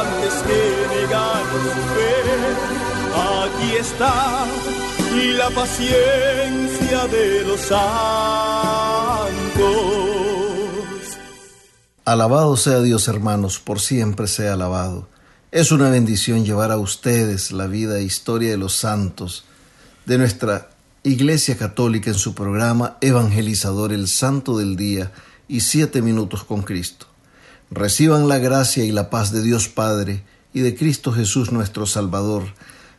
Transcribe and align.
antes 0.00 0.34
que 0.46 0.60
negar 0.94 1.44
su 1.74 1.82
fe. 1.94 2.12
Aquí 3.16 3.76
está 3.76 4.46
la 5.38 5.50
paciencia 5.50 7.06
de 7.06 7.44
los 7.44 7.60
santos. 7.60 7.76
Alabado 12.04 12.56
sea 12.56 12.80
Dios 12.80 13.08
hermanos, 13.08 13.58
por 13.58 13.80
siempre 13.80 14.26
sea 14.26 14.52
alabado. 14.54 15.08
Es 15.50 15.72
una 15.72 15.90
bendición 15.90 16.44
llevar 16.44 16.70
a 16.70 16.78
ustedes 16.78 17.50
la 17.52 17.66
vida 17.66 17.98
e 17.98 18.04
historia 18.04 18.50
de 18.50 18.58
los 18.58 18.74
santos 18.74 19.44
de 20.04 20.18
nuestra 20.18 20.70
Iglesia 21.02 21.56
Católica 21.56 22.10
en 22.10 22.18
su 22.18 22.34
programa 22.34 22.98
Evangelizador 23.00 23.92
el 23.92 24.08
Santo 24.08 24.58
del 24.58 24.76
Día 24.76 25.12
y 25.48 25.60
Siete 25.60 26.02
Minutos 26.02 26.44
con 26.44 26.62
Cristo. 26.62 27.06
Reciban 27.70 28.28
la 28.28 28.38
gracia 28.38 28.84
y 28.84 28.92
la 28.92 29.10
paz 29.10 29.32
de 29.32 29.42
Dios 29.42 29.68
Padre 29.68 30.22
y 30.52 30.60
de 30.60 30.76
Cristo 30.76 31.12
Jesús 31.12 31.52
nuestro 31.52 31.86
Salvador 31.86 32.44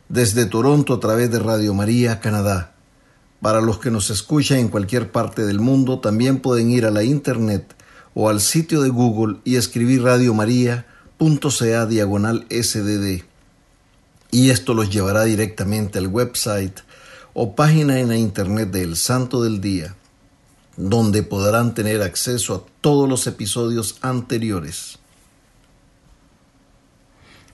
desde 0.08 0.46
Toronto 0.46 0.94
a 0.94 1.00
través 1.00 1.30
de 1.30 1.38
Radio 1.38 1.74
María, 1.74 2.20
Canadá. 2.20 2.74
Para 3.40 3.60
los 3.60 3.78
que 3.78 3.90
nos 3.90 4.10
escuchan 4.10 4.58
en 4.58 4.68
cualquier 4.68 5.12
parte 5.12 5.46
del 5.46 5.60
mundo, 5.60 6.00
también 6.00 6.40
pueden 6.40 6.70
ir 6.70 6.86
a 6.86 6.90
la 6.90 7.02
internet 7.02 7.74
o 8.14 8.28
al 8.28 8.40
sitio 8.40 8.82
de 8.82 8.88
Google 8.88 9.36
y 9.44 9.56
escribir 9.56 10.02
radiomaria.ca 10.02 11.86
diagonal 11.86 12.46
sdd. 12.50 13.22
Y 14.30 14.50
esto 14.50 14.74
los 14.74 14.90
llevará 14.90 15.24
directamente 15.24 15.98
al 15.98 16.08
website 16.08 16.80
o 17.32 17.54
página 17.54 18.00
en 18.00 18.08
la 18.08 18.16
internet 18.16 18.70
del 18.70 18.96
Santo 18.96 19.42
del 19.42 19.60
Día, 19.60 19.94
donde 20.78 21.24
podrán 21.24 21.74
tener 21.74 22.02
acceso 22.02 22.54
a 22.54 22.62
todos 22.80 23.08
los 23.08 23.26
episodios 23.26 23.98
anteriores. 24.00 24.98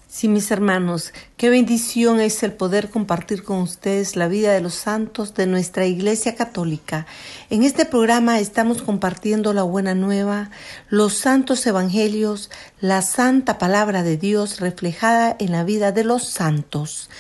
Sí, 0.07 0.29
mis 0.29 0.51
hermanos, 0.53 1.13
qué 1.37 1.49
bendición 1.49 2.21
es 2.21 2.45
el 2.45 2.53
poder 2.53 2.91
compartir 2.91 3.43
con 3.43 3.59
ustedes 3.59 4.15
la 4.15 4.29
vida 4.29 4.53
de 4.53 4.61
los 4.61 4.75
santos 4.75 5.35
de 5.35 5.47
nuestra 5.47 5.87
Iglesia 5.87 6.37
Católica. 6.37 7.07
En 7.51 7.65
este 7.65 7.85
programa 7.85 8.39
estamos 8.39 8.83
compartiendo 8.83 9.53
la 9.55 9.65
buena 9.65 9.95
nueva, 9.97 10.51
los 10.89 11.15
santos 11.15 11.67
evangelios, 11.67 12.51
la 12.79 13.03
santa 13.03 13.59
palabra 13.59 14.05
de 14.05 14.17
Dios 14.17 14.61
reflejada 14.61 15.35
en 15.41 15.51
la 15.51 15.65
vida 15.65 15.91
de 15.91 16.05
los 16.05 16.29
santos. 16.29 17.11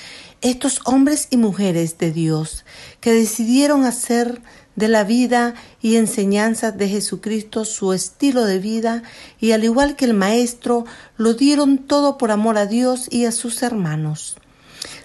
Estos 0.40 0.80
hombres 0.84 1.28
y 1.30 1.38
mujeres 1.38 1.98
de 1.98 2.12
Dios 2.12 2.64
que 3.00 3.12
decidieron 3.12 3.86
hacer 3.86 4.40
de 4.76 4.88
la 4.88 5.04
vida 5.04 5.54
y 5.80 5.96
enseñanzas 5.96 6.76
de 6.76 6.88
Jesucristo 6.88 7.64
su 7.64 7.92
estilo 7.92 8.44
de 8.44 8.58
vida 8.58 9.02
y 9.40 9.52
al 9.52 9.64
igual 9.64 9.96
que 9.96 10.04
el 10.04 10.14
Maestro 10.14 10.84
lo 11.16 11.34
dieron 11.34 11.78
todo 11.78 12.18
por 12.18 12.30
amor 12.30 12.58
a 12.58 12.66
Dios 12.66 13.06
y 13.10 13.26
a 13.26 13.32
sus 13.32 13.62
hermanos. 13.62 14.36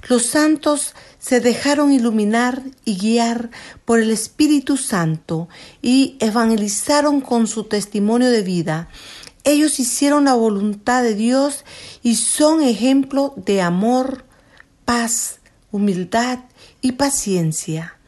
Los 0.08 0.26
santos 0.26 0.96
se 1.20 1.40
dejaron 1.40 1.92
iluminar 1.92 2.64
y 2.86 2.98
guiar 2.98 3.52
por 3.86 4.00
el 4.00 4.10
Espíritu 4.12 4.78
Santo 4.78 5.50
y 5.82 6.18
evangelizaron 6.20 7.22
con 7.22 7.48
su 7.48 7.66
testimonio 7.66 8.30
de 8.30 8.42
vida. 8.42 8.90
Ellos 9.44 9.80
hicieron 9.80 10.26
la 10.26 10.34
voluntad 10.34 11.04
de 11.04 11.16
Dios 11.16 11.64
y 12.02 12.16
son 12.16 12.62
ejemplo 12.62 13.34
de 13.38 13.62
amor, 13.62 14.26
paz, 14.86 15.40
humildad 15.72 16.40
y 16.82 16.94
paciencia. 16.94 17.99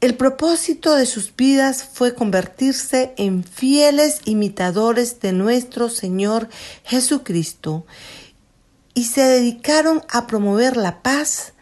El 0.00 0.16
propósito 0.16 0.94
de 0.94 1.04
sus 1.04 1.36
vidas 1.36 1.84
fue 1.84 2.14
convertirse 2.14 3.12
en 3.18 3.44
fieles 3.44 4.20
imitadores 4.24 5.20
de 5.20 5.32
nuestro 5.32 5.90
Señor 5.90 6.48
Jesucristo 6.84 7.84
y 8.94 9.04
se 9.04 9.20
dedicaron 9.20 10.02
a 10.08 10.26
promover 10.26 10.78
la 10.78 11.02
paz 11.02 11.52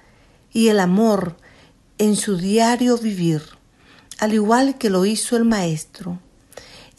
y 0.52 0.68
el 0.68 0.78
amor 0.78 1.36
en 1.98 2.14
su 2.14 2.36
diario 2.36 2.96
vivir, 2.96 3.42
al 4.20 4.32
igual 4.34 4.78
que 4.78 4.88
lo 4.88 5.04
hizo 5.04 5.36
el 5.36 5.44
Maestro. 5.44 6.20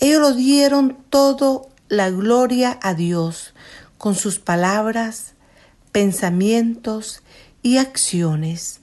Ellos 0.02 0.20
lo 0.20 0.34
dieron 0.34 0.98
todo 1.10 1.70
la 1.88 2.10
gloria 2.10 2.78
a 2.82 2.94
Dios 2.94 3.54
con 3.98 4.14
sus 4.14 4.40
palabras, 4.40 5.36
pensamientos 5.94 7.24
y 7.64 7.78
acciones, 7.78 8.82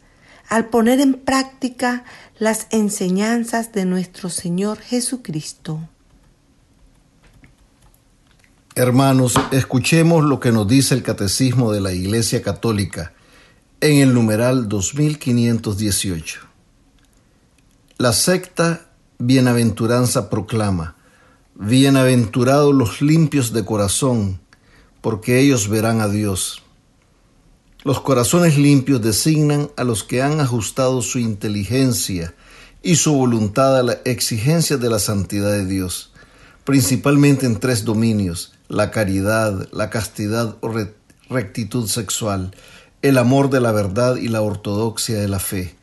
al 0.49 0.69
poner 0.69 1.01
en 1.01 1.15
práctica 1.15 2.05
las 2.39 2.67
enseñanzas 2.71 3.73
de 3.73 3.87
nuestro 3.87 4.29
Señor 4.29 4.79
Jesucristo. 4.79 5.81
Hermanos, 8.75 9.35
escuchemos 9.53 10.23
lo 10.23 10.39
que 10.39 10.53
nos 10.53 10.69
dice 10.69 10.95
el 10.95 11.03
Catecismo 11.03 11.73
de 11.73 11.81
la 11.81 11.93
Iglesia 11.93 12.43
Católica 12.43 13.15
en 13.81 14.01
el 14.01 14.13
numeral 14.13 14.69
2518. 14.69 16.41
La 17.97 18.13
secta 18.13 18.91
Bienaventuranza 19.19 20.29
proclama, 20.29 20.97
Bienaventurados 21.55 22.75
los 22.75 23.01
limpios 23.01 23.55
de 23.55 23.65
corazón, 23.65 24.41
porque 25.01 25.41
ellos 25.41 25.71
verán 25.71 26.03
a 26.03 26.09
Dios. 26.09 26.66
Los 27.87 28.01
corazones 28.01 28.59
limpios 28.59 29.01
designan 29.01 29.71
a 29.77 29.85
los 29.85 30.03
que 30.03 30.21
han 30.21 30.41
ajustado 30.41 31.03
su 31.03 31.21
inteligencia 31.21 32.35
y 32.83 32.97
su 32.97 33.15
voluntad 33.15 33.79
a 33.79 33.85
la 33.85 33.99
exigencia 34.05 34.77
de 34.77 34.91
la 34.91 34.99
santidad 34.99 35.53
de 35.53 35.67
Dios, 35.67 36.11
principalmente 36.65 37.47
en 37.47 37.61
tres 37.61 37.85
dominios, 37.85 38.55
la 38.67 38.91
caridad, 38.91 39.69
la 39.71 39.89
castidad 39.89 40.57
o 40.63 40.73
rectitud 41.31 41.87
sexual, 41.87 42.57
el 43.03 43.19
amor 43.19 43.51
de 43.51 43.61
la 43.61 43.71
verdad 43.71 44.17
y 44.17 44.27
la 44.31 44.43
ortodoxia 44.43 45.21
de 45.21 45.29
la 45.29 45.39
fe. 45.39 45.77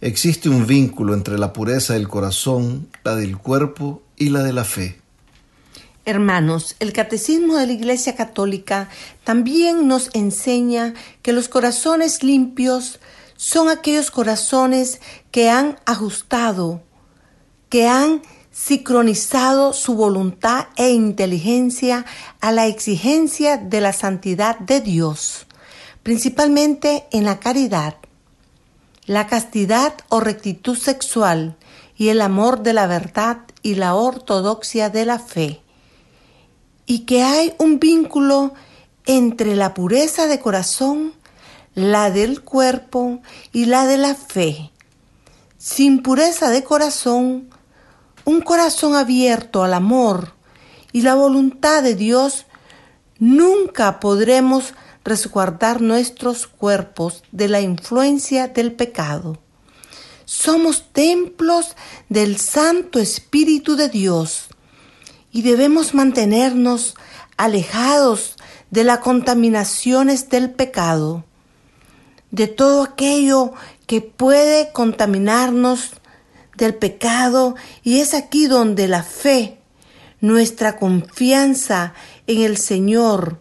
Existe 0.00 0.48
un 0.48 0.66
vínculo 0.66 1.14
entre 1.14 1.38
la 1.38 1.52
pureza 1.52 1.94
del 1.94 2.08
corazón, 2.08 2.88
la 3.04 3.14
del 3.14 3.38
cuerpo 3.38 4.02
y 4.16 4.30
la 4.30 4.42
de 4.42 4.54
la 4.54 4.64
fe. 4.64 5.03
Hermanos, 6.06 6.76
el 6.80 6.92
Catecismo 6.92 7.56
de 7.56 7.66
la 7.66 7.72
Iglesia 7.72 8.14
Católica 8.14 8.90
también 9.24 9.88
nos 9.88 10.10
enseña 10.12 10.92
que 11.22 11.32
los 11.32 11.48
corazones 11.48 12.22
limpios 12.22 13.00
son 13.36 13.70
aquellos 13.70 14.10
corazones 14.10 15.00
que 15.30 15.48
han 15.48 15.78
ajustado, 15.86 16.82
que 17.70 17.88
han 17.88 18.20
sincronizado 18.52 19.72
su 19.72 19.94
voluntad 19.94 20.66
e 20.76 20.90
inteligencia 20.90 22.04
a 22.42 22.52
la 22.52 22.66
exigencia 22.66 23.56
de 23.56 23.80
la 23.80 23.94
santidad 23.94 24.58
de 24.58 24.82
Dios, 24.82 25.46
principalmente 26.02 27.06
en 27.12 27.24
la 27.24 27.40
caridad, 27.40 27.96
la 29.06 29.26
castidad 29.26 29.94
o 30.10 30.20
rectitud 30.20 30.76
sexual 30.76 31.56
y 31.96 32.08
el 32.08 32.20
amor 32.20 32.62
de 32.62 32.74
la 32.74 32.86
verdad 32.86 33.38
y 33.62 33.76
la 33.76 33.94
ortodoxia 33.94 34.90
de 34.90 35.06
la 35.06 35.18
fe 35.18 35.63
y 36.86 37.00
que 37.00 37.22
hay 37.22 37.54
un 37.58 37.78
vínculo 37.78 38.54
entre 39.06 39.54
la 39.56 39.74
pureza 39.74 40.26
de 40.26 40.40
corazón, 40.40 41.12
la 41.74 42.10
del 42.10 42.42
cuerpo 42.42 43.20
y 43.52 43.66
la 43.66 43.86
de 43.86 43.98
la 43.98 44.14
fe. 44.14 44.70
Sin 45.58 46.02
pureza 46.02 46.50
de 46.50 46.62
corazón, 46.62 47.50
un 48.24 48.40
corazón 48.40 48.94
abierto 48.94 49.62
al 49.62 49.74
amor 49.74 50.34
y 50.92 51.02
la 51.02 51.14
voluntad 51.14 51.82
de 51.82 51.94
Dios, 51.94 52.46
nunca 53.18 54.00
podremos 54.00 54.74
resguardar 55.04 55.82
nuestros 55.82 56.46
cuerpos 56.46 57.22
de 57.32 57.48
la 57.48 57.60
influencia 57.60 58.48
del 58.48 58.72
pecado. 58.72 59.38
Somos 60.24 60.92
templos 60.92 61.76
del 62.08 62.38
Santo 62.38 62.98
Espíritu 62.98 63.76
de 63.76 63.88
Dios 63.90 64.48
y 65.34 65.42
debemos 65.42 65.94
mantenernos 65.94 66.94
alejados 67.36 68.36
de 68.70 68.84
las 68.84 68.98
contaminaciones 69.00 70.30
del 70.30 70.52
pecado, 70.52 71.24
de 72.30 72.46
todo 72.46 72.84
aquello 72.84 73.52
que 73.88 74.00
puede 74.00 74.70
contaminarnos 74.72 75.90
del 76.56 76.76
pecado 76.76 77.56
y 77.82 77.98
es 77.98 78.14
aquí 78.14 78.46
donde 78.46 78.86
la 78.86 79.02
fe, 79.02 79.58
nuestra 80.20 80.76
confianza 80.76 81.94
en 82.28 82.42
el 82.42 82.56
Señor, 82.56 83.40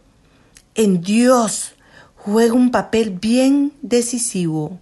en 0.74 1.00
Dios, 1.02 1.76
juega 2.16 2.54
un 2.54 2.72
papel 2.72 3.12
bien 3.12 3.72
decisivo. 3.84 4.80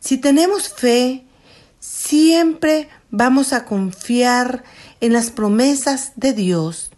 Si 0.00 0.16
tenemos 0.16 0.70
fe, 0.70 1.26
siempre 1.80 2.88
vamos 3.10 3.52
a 3.52 3.66
confiar 3.66 4.64
en 4.64 4.64
las 5.12 5.30
promesas 5.30 6.12
de 6.16 6.32
Dios 6.32 6.90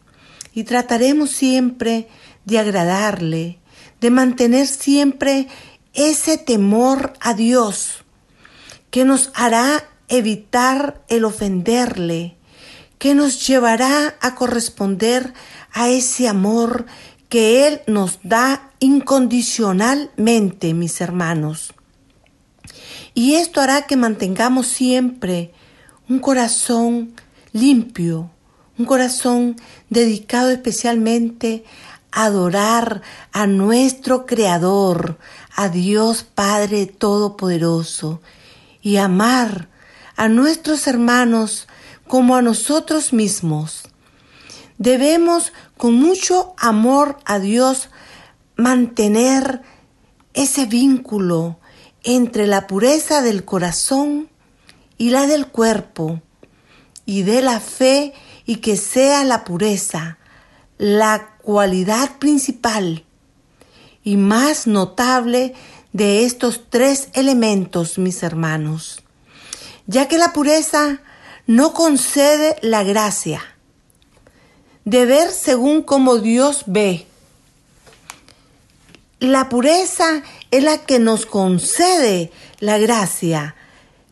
y 0.54 0.64
trataremos 0.64 1.30
siempre 1.30 2.08
de 2.44 2.58
agradarle, 2.58 3.58
de 4.00 4.10
mantener 4.10 4.66
siempre 4.66 5.48
ese 5.94 6.38
temor 6.38 7.14
a 7.20 7.34
Dios 7.34 8.04
que 8.90 9.04
nos 9.04 9.30
hará 9.34 9.84
evitar 10.08 11.02
el 11.08 11.24
ofenderle, 11.24 12.36
que 12.98 13.14
nos 13.14 13.46
llevará 13.46 14.16
a 14.20 14.34
corresponder 14.34 15.34
a 15.72 15.88
ese 15.88 16.28
amor 16.28 16.86
que 17.28 17.66
Él 17.66 17.80
nos 17.86 18.20
da 18.22 18.70
incondicionalmente, 18.78 20.72
mis 20.74 21.00
hermanos. 21.00 21.74
Y 23.14 23.34
esto 23.34 23.60
hará 23.60 23.82
que 23.82 23.96
mantengamos 23.96 24.66
siempre 24.66 25.52
un 26.08 26.18
corazón 26.18 27.14
limpio, 27.56 28.30
un 28.78 28.84
corazón 28.84 29.56
dedicado 29.90 30.50
especialmente 30.50 31.64
a 32.12 32.24
adorar 32.24 33.02
a 33.32 33.46
nuestro 33.46 34.26
Creador, 34.26 35.18
a 35.54 35.68
Dios 35.68 36.24
Padre 36.24 36.86
Todopoderoso, 36.86 38.20
y 38.82 38.98
amar 38.98 39.68
a 40.16 40.28
nuestros 40.28 40.86
hermanos 40.86 41.66
como 42.06 42.36
a 42.36 42.42
nosotros 42.42 43.12
mismos. 43.12 43.82
Debemos 44.78 45.52
con 45.76 45.94
mucho 45.94 46.54
amor 46.58 47.18
a 47.24 47.38
Dios 47.38 47.88
mantener 48.56 49.62
ese 50.34 50.66
vínculo 50.66 51.58
entre 52.04 52.46
la 52.46 52.66
pureza 52.66 53.22
del 53.22 53.44
corazón 53.44 54.28
y 54.98 55.10
la 55.10 55.26
del 55.26 55.46
cuerpo 55.48 56.22
y 57.06 57.22
de 57.22 57.40
la 57.40 57.60
fe 57.60 58.12
y 58.44 58.56
que 58.56 58.76
sea 58.76 59.24
la 59.24 59.44
pureza 59.44 60.18
la 60.78 61.36
cualidad 61.42 62.18
principal 62.18 63.04
y 64.04 64.16
más 64.16 64.66
notable 64.66 65.54
de 65.92 66.24
estos 66.24 66.62
tres 66.68 67.08
elementos, 67.14 67.98
mis 67.98 68.22
hermanos, 68.22 69.02
ya 69.86 70.08
que 70.08 70.18
la 70.18 70.32
pureza 70.32 71.00
no 71.46 71.72
concede 71.72 72.56
la 72.60 72.82
gracia 72.82 73.42
de 74.84 75.06
ver 75.06 75.30
según 75.30 75.82
como 75.82 76.18
Dios 76.18 76.64
ve. 76.66 77.06
La 79.18 79.48
pureza 79.48 80.22
es 80.50 80.62
la 80.62 80.84
que 80.84 80.98
nos 80.98 81.24
concede 81.24 82.30
la 82.60 82.78
gracia 82.78 83.56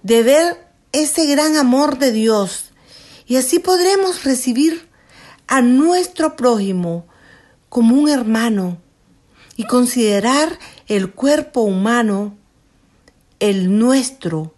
de 0.02 0.22
ver 0.22 0.66
ese 0.92 1.26
gran 1.26 1.56
amor 1.56 1.98
de 1.98 2.10
Dios 2.10 2.72
y 3.26 3.36
así 3.36 3.58
podremos 3.58 4.24
recibir 4.24 4.88
a 5.46 5.60
nuestro 5.62 6.36
prójimo 6.36 7.06
como 7.68 7.96
un 7.96 8.08
hermano 8.08 8.78
y 9.56 9.64
considerar 9.64 10.58
el 10.88 11.12
cuerpo 11.12 11.62
humano, 11.62 12.36
el 13.40 13.78
nuestro 13.78 14.54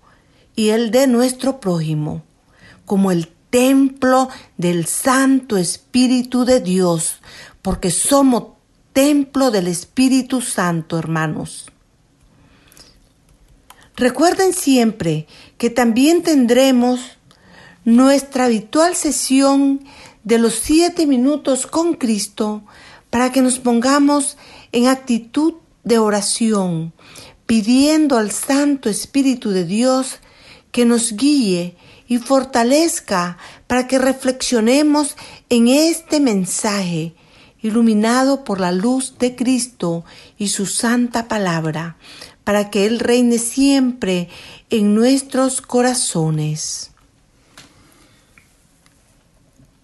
y 0.54 0.70
el 0.70 0.90
de 0.90 1.06
nuestro 1.06 1.60
prójimo, 1.60 2.22
como 2.84 3.10
el 3.10 3.28
templo 3.50 4.28
del 4.56 4.86
Santo 4.86 5.56
Espíritu 5.56 6.44
de 6.44 6.60
Dios, 6.60 7.20
porque 7.62 7.90
somos 7.90 8.56
templo 8.92 9.50
del 9.50 9.66
Espíritu 9.66 10.40
Santo, 10.40 10.98
hermanos. 10.98 11.66
Recuerden 13.96 14.52
siempre 14.52 15.26
que 15.58 15.70
también 15.70 16.22
tendremos 16.22 17.15
nuestra 17.86 18.46
habitual 18.46 18.96
sesión 18.96 19.80
de 20.24 20.38
los 20.38 20.54
siete 20.54 21.06
minutos 21.06 21.68
con 21.68 21.94
Cristo 21.94 22.64
para 23.10 23.30
que 23.30 23.40
nos 23.40 23.60
pongamos 23.60 24.36
en 24.72 24.88
actitud 24.88 25.54
de 25.84 25.98
oración, 25.98 26.92
pidiendo 27.46 28.18
al 28.18 28.32
Santo 28.32 28.90
Espíritu 28.90 29.50
de 29.50 29.64
Dios 29.64 30.18
que 30.72 30.84
nos 30.84 31.12
guíe 31.12 31.76
y 32.08 32.18
fortalezca 32.18 33.38
para 33.68 33.86
que 33.86 34.00
reflexionemos 34.00 35.14
en 35.48 35.68
este 35.68 36.18
mensaje 36.18 37.14
iluminado 37.62 38.42
por 38.42 38.58
la 38.58 38.72
luz 38.72 39.14
de 39.20 39.36
Cristo 39.36 40.04
y 40.36 40.48
su 40.48 40.66
santa 40.66 41.28
palabra, 41.28 41.98
para 42.42 42.68
que 42.68 42.84
Él 42.84 42.98
reine 42.98 43.38
siempre 43.38 44.28
en 44.70 44.96
nuestros 44.96 45.60
corazones. 45.60 46.90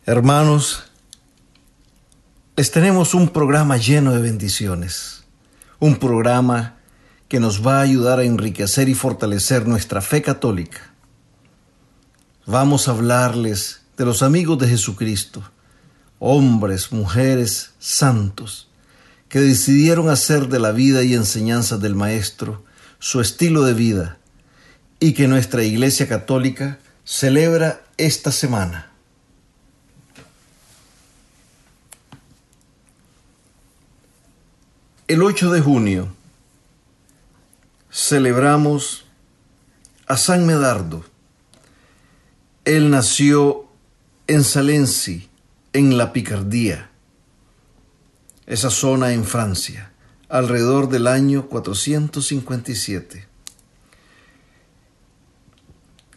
Hermanos, 0.04 0.82
les 2.56 2.72
tenemos 2.72 3.14
un 3.14 3.28
programa 3.28 3.76
lleno 3.76 4.12
de 4.12 4.20
bendiciones, 4.20 5.22
un 5.78 5.94
programa 5.94 6.74
que 7.28 7.38
nos 7.38 7.64
va 7.64 7.78
a 7.78 7.82
ayudar 7.82 8.18
a 8.18 8.24
enriquecer 8.24 8.88
y 8.88 8.94
fortalecer 8.94 9.68
nuestra 9.68 10.00
fe 10.00 10.20
católica. 10.20 10.92
Vamos 12.46 12.88
a 12.88 12.90
hablarles 12.90 13.82
de 13.96 14.04
los 14.04 14.24
amigos 14.24 14.58
de 14.58 14.66
Jesucristo, 14.66 15.44
hombres, 16.18 16.90
mujeres, 16.90 17.70
santos, 17.78 18.68
que 19.28 19.38
decidieron 19.38 20.10
hacer 20.10 20.48
de 20.48 20.58
la 20.58 20.72
vida 20.72 21.04
y 21.04 21.14
enseñanza 21.14 21.78
del 21.78 21.94
Maestro 21.94 22.64
su 22.98 23.20
estilo 23.20 23.62
de 23.62 23.74
vida 23.74 24.18
y 24.98 25.12
que 25.12 25.28
nuestra 25.28 25.62
Iglesia 25.62 26.08
Católica 26.08 26.80
celebra 27.04 27.82
esta 27.98 28.32
semana. 28.32 28.91
El 35.08 35.20
8 35.24 35.50
de 35.50 35.60
junio 35.60 36.08
celebramos 37.90 39.04
a 40.06 40.16
San 40.16 40.46
Medardo. 40.46 41.04
Él 42.64 42.88
nació 42.88 43.66
en 44.28 44.44
Salency, 44.44 45.28
en 45.72 45.98
la 45.98 46.12
Picardía, 46.12 46.90
esa 48.46 48.70
zona 48.70 49.12
en 49.12 49.24
Francia, 49.24 49.92
alrededor 50.28 50.88
del 50.88 51.08
año 51.08 51.48
457. 51.48 53.26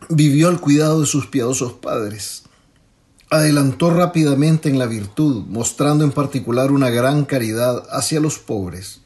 Vivió 0.10 0.48
al 0.48 0.62
cuidado 0.62 1.02
de 1.02 1.08
sus 1.08 1.26
piadosos 1.26 1.74
padres. 1.74 2.44
Adelantó 3.30 3.90
rápidamente 3.90 4.70
en 4.70 4.78
la 4.78 4.86
virtud, 4.86 5.46
mostrando 5.48 6.04
en 6.04 6.12
particular 6.12 6.72
una 6.72 6.90
gran 6.90 7.26
caridad 7.26 7.84
hacia 7.90 8.20
los 8.20 8.38
pobres. 8.38 9.02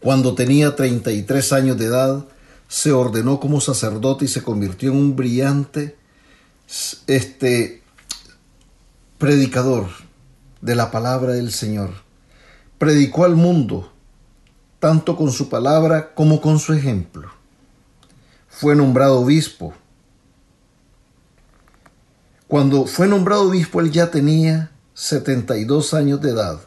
Cuando 0.00 0.34
tenía 0.34 0.76
33 0.76 1.52
años 1.52 1.78
de 1.78 1.86
edad, 1.86 2.26
se 2.68 2.92
ordenó 2.92 3.40
como 3.40 3.60
sacerdote 3.60 4.26
y 4.26 4.28
se 4.28 4.42
convirtió 4.42 4.90
en 4.90 4.98
un 4.98 5.16
brillante 5.16 5.96
este, 7.06 7.82
predicador 9.16 9.88
de 10.60 10.74
la 10.74 10.90
palabra 10.90 11.32
del 11.32 11.50
Señor. 11.50 11.90
Predicó 12.76 13.24
al 13.24 13.36
mundo, 13.36 13.90
tanto 14.80 15.16
con 15.16 15.32
su 15.32 15.48
palabra 15.48 16.14
como 16.14 16.40
con 16.42 16.58
su 16.58 16.74
ejemplo. 16.74 17.30
Fue 18.48 18.76
nombrado 18.76 19.20
obispo 19.20 19.72
cuando 22.48 22.86
fue 22.86 23.06
nombrado 23.06 23.42
obispo 23.42 23.80
él 23.80 23.92
ya 23.92 24.10
tenía 24.10 24.72
72 24.94 25.92
años 25.94 26.20
de 26.22 26.30
edad. 26.30 26.60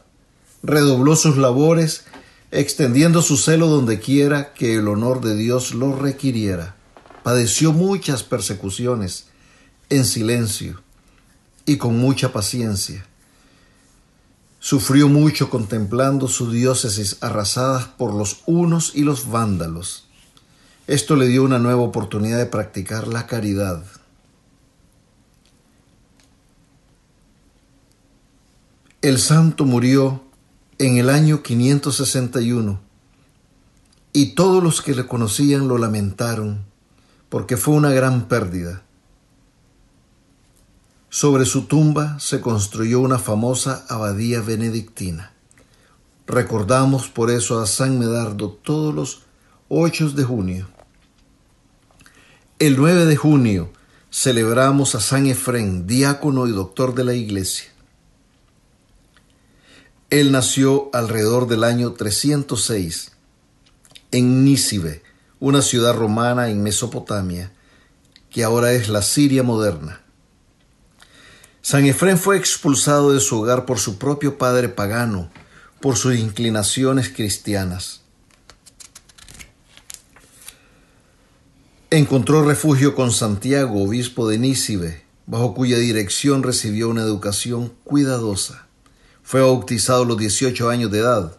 Redobló 0.62 1.16
sus 1.16 1.36
labores, 1.36 2.04
extendiendo 2.52 3.20
su 3.20 3.36
celo 3.36 3.66
donde 3.66 3.98
quiera 3.98 4.54
que 4.54 4.76
el 4.76 4.86
honor 4.86 5.20
de 5.20 5.34
Dios 5.34 5.74
lo 5.74 5.96
requiriera. 5.96 6.76
Padeció 7.24 7.72
muchas 7.72 8.22
persecuciones 8.22 9.26
en 9.90 10.04
silencio 10.04 10.80
y 11.66 11.78
con 11.78 11.98
mucha 11.98 12.32
paciencia. 12.32 13.04
Sufrió 14.60 15.08
mucho 15.08 15.50
contemplando 15.50 16.28
su 16.28 16.52
diócesis 16.52 17.16
arrasadas 17.20 17.86
por 17.86 18.14
los 18.14 18.42
unos 18.46 18.92
y 18.94 19.02
los 19.02 19.28
vándalos. 19.28 20.06
Esto 20.86 21.16
le 21.16 21.26
dio 21.26 21.42
una 21.42 21.58
nueva 21.58 21.82
oportunidad 21.82 22.38
de 22.38 22.46
practicar 22.46 23.08
la 23.08 23.26
caridad. 23.26 23.84
El 29.02 29.18
santo 29.18 29.64
murió 29.64 30.22
en 30.78 30.96
el 30.96 31.10
año 31.10 31.42
561 31.42 32.78
y 34.12 34.26
todos 34.36 34.62
los 34.62 34.80
que 34.80 34.94
le 34.94 35.08
conocían 35.08 35.66
lo 35.66 35.76
lamentaron 35.76 36.64
porque 37.28 37.56
fue 37.56 37.74
una 37.74 37.90
gran 37.90 38.28
pérdida. 38.28 38.84
Sobre 41.10 41.46
su 41.46 41.62
tumba 41.62 42.20
se 42.20 42.40
construyó 42.40 43.00
una 43.00 43.18
famosa 43.18 43.84
abadía 43.88 44.40
benedictina. 44.40 45.32
Recordamos 46.28 47.08
por 47.08 47.32
eso 47.32 47.60
a 47.60 47.66
San 47.66 47.98
Medardo 47.98 48.50
todos 48.50 48.94
los 48.94 49.22
8 49.68 50.10
de 50.10 50.22
junio. 50.22 50.68
El 52.60 52.76
9 52.76 53.06
de 53.06 53.16
junio 53.16 53.72
celebramos 54.12 54.94
a 54.94 55.00
San 55.00 55.26
Efrén, 55.26 55.88
diácono 55.88 56.46
y 56.46 56.52
doctor 56.52 56.94
de 56.94 57.02
la 57.02 57.14
Iglesia. 57.14 57.71
Él 60.12 60.30
nació 60.30 60.90
alrededor 60.92 61.48
del 61.48 61.64
año 61.64 61.94
306 61.94 63.12
en 64.10 64.44
Nícibe, 64.44 65.02
una 65.40 65.62
ciudad 65.62 65.94
romana 65.94 66.50
en 66.50 66.62
Mesopotamia, 66.62 67.50
que 68.28 68.44
ahora 68.44 68.72
es 68.74 68.90
la 68.90 69.00
Siria 69.00 69.42
moderna. 69.42 70.02
San 71.62 71.86
Efrén 71.86 72.18
fue 72.18 72.36
expulsado 72.36 73.14
de 73.14 73.20
su 73.20 73.40
hogar 73.40 73.64
por 73.64 73.78
su 73.78 73.96
propio 73.96 74.36
padre 74.36 74.68
pagano, 74.68 75.30
por 75.80 75.96
sus 75.96 76.14
inclinaciones 76.14 77.08
cristianas. 77.08 78.02
Encontró 81.88 82.44
refugio 82.44 82.94
con 82.94 83.12
Santiago, 83.12 83.82
obispo 83.82 84.28
de 84.28 84.36
Nícibe, 84.36 85.04
bajo 85.24 85.54
cuya 85.54 85.78
dirección 85.78 86.42
recibió 86.42 86.90
una 86.90 87.00
educación 87.00 87.72
cuidadosa. 87.84 88.66
Fue 89.32 89.40
bautizado 89.40 90.02
a 90.02 90.04
los 90.04 90.18
18 90.18 90.68
años 90.68 90.90
de 90.90 90.98
edad 90.98 91.38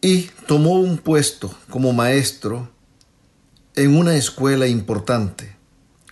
y 0.00 0.30
tomó 0.46 0.80
un 0.80 0.96
puesto 0.96 1.54
como 1.68 1.92
maestro 1.92 2.70
en 3.74 3.94
una 3.94 4.16
escuela 4.16 4.66
importante. 4.66 5.54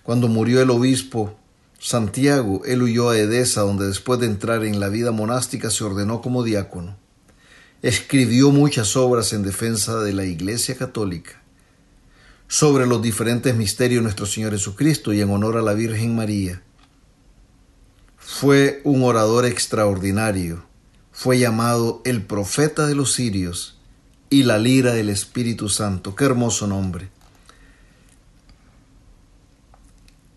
Cuando 0.02 0.28
murió 0.28 0.61
el 0.61 0.68
obispo 0.68 1.34
Santiago, 1.78 2.61
él 2.66 2.82
huyó 2.82 3.08
a 3.08 3.16
Edesa, 3.16 3.62
donde 3.62 3.87
después 3.87 4.20
de 4.20 4.26
entrar 4.26 4.62
en 4.66 4.78
la 4.78 4.90
vida 4.90 5.11
monástica 5.11 5.70
se 5.70 5.84
ordenó 5.84 6.20
como 6.20 6.42
diácono. 6.42 6.99
Escribió 7.80 8.50
muchas 8.50 8.99
obras 8.99 9.32
en 9.32 9.42
defensa 9.42 10.00
de 10.00 10.12
la 10.12 10.26
Iglesia 10.26 10.76
Católica 10.76 11.42
sobre 12.46 12.87
los 12.87 13.00
diferentes 13.00 13.56
misterios 13.56 14.00
de 14.00 14.02
nuestro 14.02 14.26
Señor 14.26 14.52
Jesucristo 14.52 15.14
y 15.14 15.23
en 15.23 15.30
honor 15.30 15.56
a 15.56 15.62
la 15.62 15.73
Virgen 15.73 16.14
María. 16.14 16.62
Fue 18.26 18.81
un 18.85 19.02
orador 19.02 19.45
extraordinario, 19.45 20.64
fue 21.12 21.38
llamado 21.38 22.00
el 22.07 22.23
profeta 22.23 22.87
de 22.87 22.95
los 22.95 23.12
sirios 23.12 23.78
y 24.31 24.45
la 24.45 24.59
lira 24.59 24.95
del 24.95 25.11
Espíritu 25.11 25.69
Santo. 25.69 26.16
Qué 26.16 26.25
hermoso 26.25 26.66
nombre. 26.66 27.11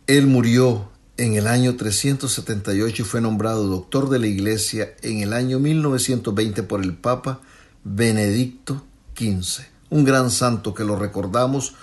Él 0.06 0.27
murió 0.27 0.91
en 1.15 1.36
el 1.36 1.48
año 1.48 1.77
378 1.77 3.01
y 3.01 3.06
fue 3.06 3.22
nombrado 3.22 3.65
doctor 3.67 4.10
de 4.10 4.20
la 4.20 4.27
Iglesia 4.27 4.94
en 5.01 5.22
el 5.22 5.32
año 5.32 5.58
1920 5.58 6.63
por 6.63 6.84
el 6.84 6.94
Papa 6.94 7.39
Benedicto 7.86 8.84
XV, 9.15 9.63
un 9.89 10.03
gran 10.03 10.29
santo 10.29 10.74
que 10.74 10.84
lo 10.84 10.98
recordamos 10.98 11.74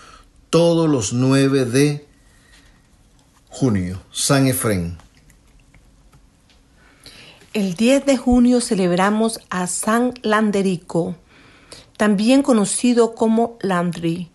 todos 0.50 0.88
los 0.88 1.14
9 1.14 1.64
de 1.64 2.06
junio, 3.48 4.02
San 4.12 4.46
Efrén. 4.46 4.98
El 7.54 7.74
10 7.74 8.04
de 8.04 8.16
junio 8.16 8.60
celebramos 8.60 9.38
a 9.48 9.68
San 9.68 10.12
Landerico, 10.22 11.14
también 11.96 12.42
conocido 12.42 13.14
como 13.14 13.58
Landry. 13.60 14.28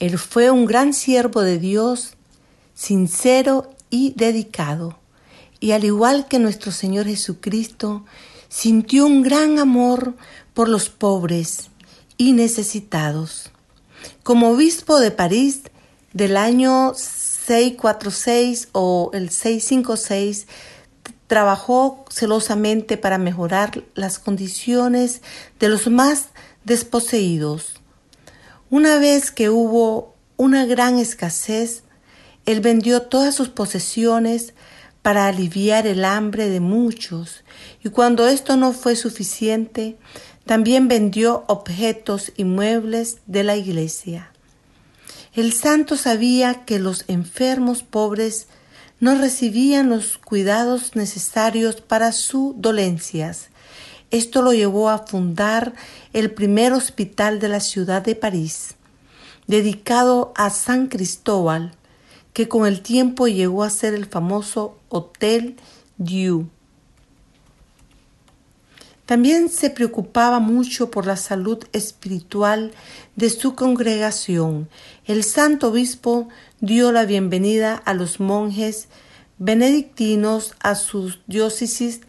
Él 0.00 0.18
fue 0.18 0.50
un 0.50 0.66
gran 0.66 0.92
siervo 0.92 1.42
de 1.42 1.60
Dios, 1.60 2.14
sincero 2.74 3.70
y 3.90 4.12
dedicado, 4.16 4.98
y 5.60 5.70
al 5.70 5.84
igual 5.84 6.26
que 6.26 6.40
nuestro 6.40 6.72
Señor 6.72 7.06
Jesucristo, 7.06 8.04
sintió 8.48 9.06
un 9.06 9.22
gran 9.22 9.60
amor 9.60 10.16
por 10.52 10.68
los 10.68 10.88
pobres 10.88 11.70
y 12.16 12.32
necesitados. 12.32 13.52
Como 14.24 14.50
obispo 14.50 14.98
de 14.98 15.12
París 15.12 15.60
del 16.12 16.36
año 16.36 16.92
646 16.96 18.70
o 18.72 19.12
el 19.14 19.30
656, 19.30 20.48
trabajó 21.28 22.04
celosamente 22.10 22.96
para 22.96 23.18
mejorar 23.18 23.84
las 23.94 24.18
condiciones 24.18 25.22
de 25.60 25.68
los 25.68 25.86
más 25.86 26.26
desposeídos. 26.64 27.74
Una 28.70 28.98
vez 28.98 29.30
que 29.30 29.48
hubo 29.50 30.14
una 30.36 30.66
gran 30.66 30.98
escasez, 30.98 31.84
él 32.44 32.60
vendió 32.60 33.02
todas 33.02 33.34
sus 33.34 33.50
posesiones 33.50 34.54
para 35.02 35.26
aliviar 35.26 35.86
el 35.86 36.04
hambre 36.04 36.48
de 36.48 36.60
muchos, 36.60 37.44
y 37.84 37.90
cuando 37.90 38.26
esto 38.26 38.56
no 38.56 38.72
fue 38.72 38.96
suficiente, 38.96 39.96
también 40.44 40.88
vendió 40.88 41.44
objetos 41.46 42.32
y 42.36 42.44
muebles 42.44 43.18
de 43.26 43.44
la 43.44 43.56
iglesia. 43.56 44.32
El 45.34 45.52
santo 45.52 45.96
sabía 45.96 46.64
que 46.64 46.78
los 46.78 47.04
enfermos 47.06 47.82
pobres 47.82 48.48
no 49.00 49.14
recibían 49.14 49.88
los 49.88 50.18
cuidados 50.18 50.96
necesarios 50.96 51.80
para 51.80 52.12
sus 52.12 52.54
dolencias. 52.56 53.48
Esto 54.10 54.42
lo 54.42 54.52
llevó 54.52 54.88
a 54.88 55.06
fundar 55.06 55.74
el 56.12 56.30
primer 56.30 56.72
hospital 56.72 57.38
de 57.38 57.48
la 57.48 57.60
ciudad 57.60 58.02
de 58.02 58.14
París, 58.14 58.74
dedicado 59.46 60.32
a 60.34 60.50
San 60.50 60.86
Cristóbal, 60.86 61.72
que 62.32 62.48
con 62.48 62.66
el 62.66 62.80
tiempo 62.80 63.28
llegó 63.28 63.64
a 63.64 63.70
ser 63.70 63.94
el 63.94 64.06
famoso 64.06 64.78
Hotel 64.88 65.56
Dieu. 65.96 66.48
También 69.08 69.48
se 69.48 69.70
preocupaba 69.70 70.38
mucho 70.38 70.90
por 70.90 71.06
la 71.06 71.16
salud 71.16 71.64
espiritual 71.72 72.72
de 73.16 73.30
su 73.30 73.54
congregación. 73.54 74.68
El 75.06 75.24
santo 75.24 75.68
obispo 75.68 76.28
dio 76.60 76.92
la 76.92 77.06
bienvenida 77.06 77.74
a 77.74 77.94
los 77.94 78.20
monjes 78.20 78.88
benedictinos 79.38 80.54
a 80.60 80.74
sus 80.74 81.20
diócesis 81.26 82.02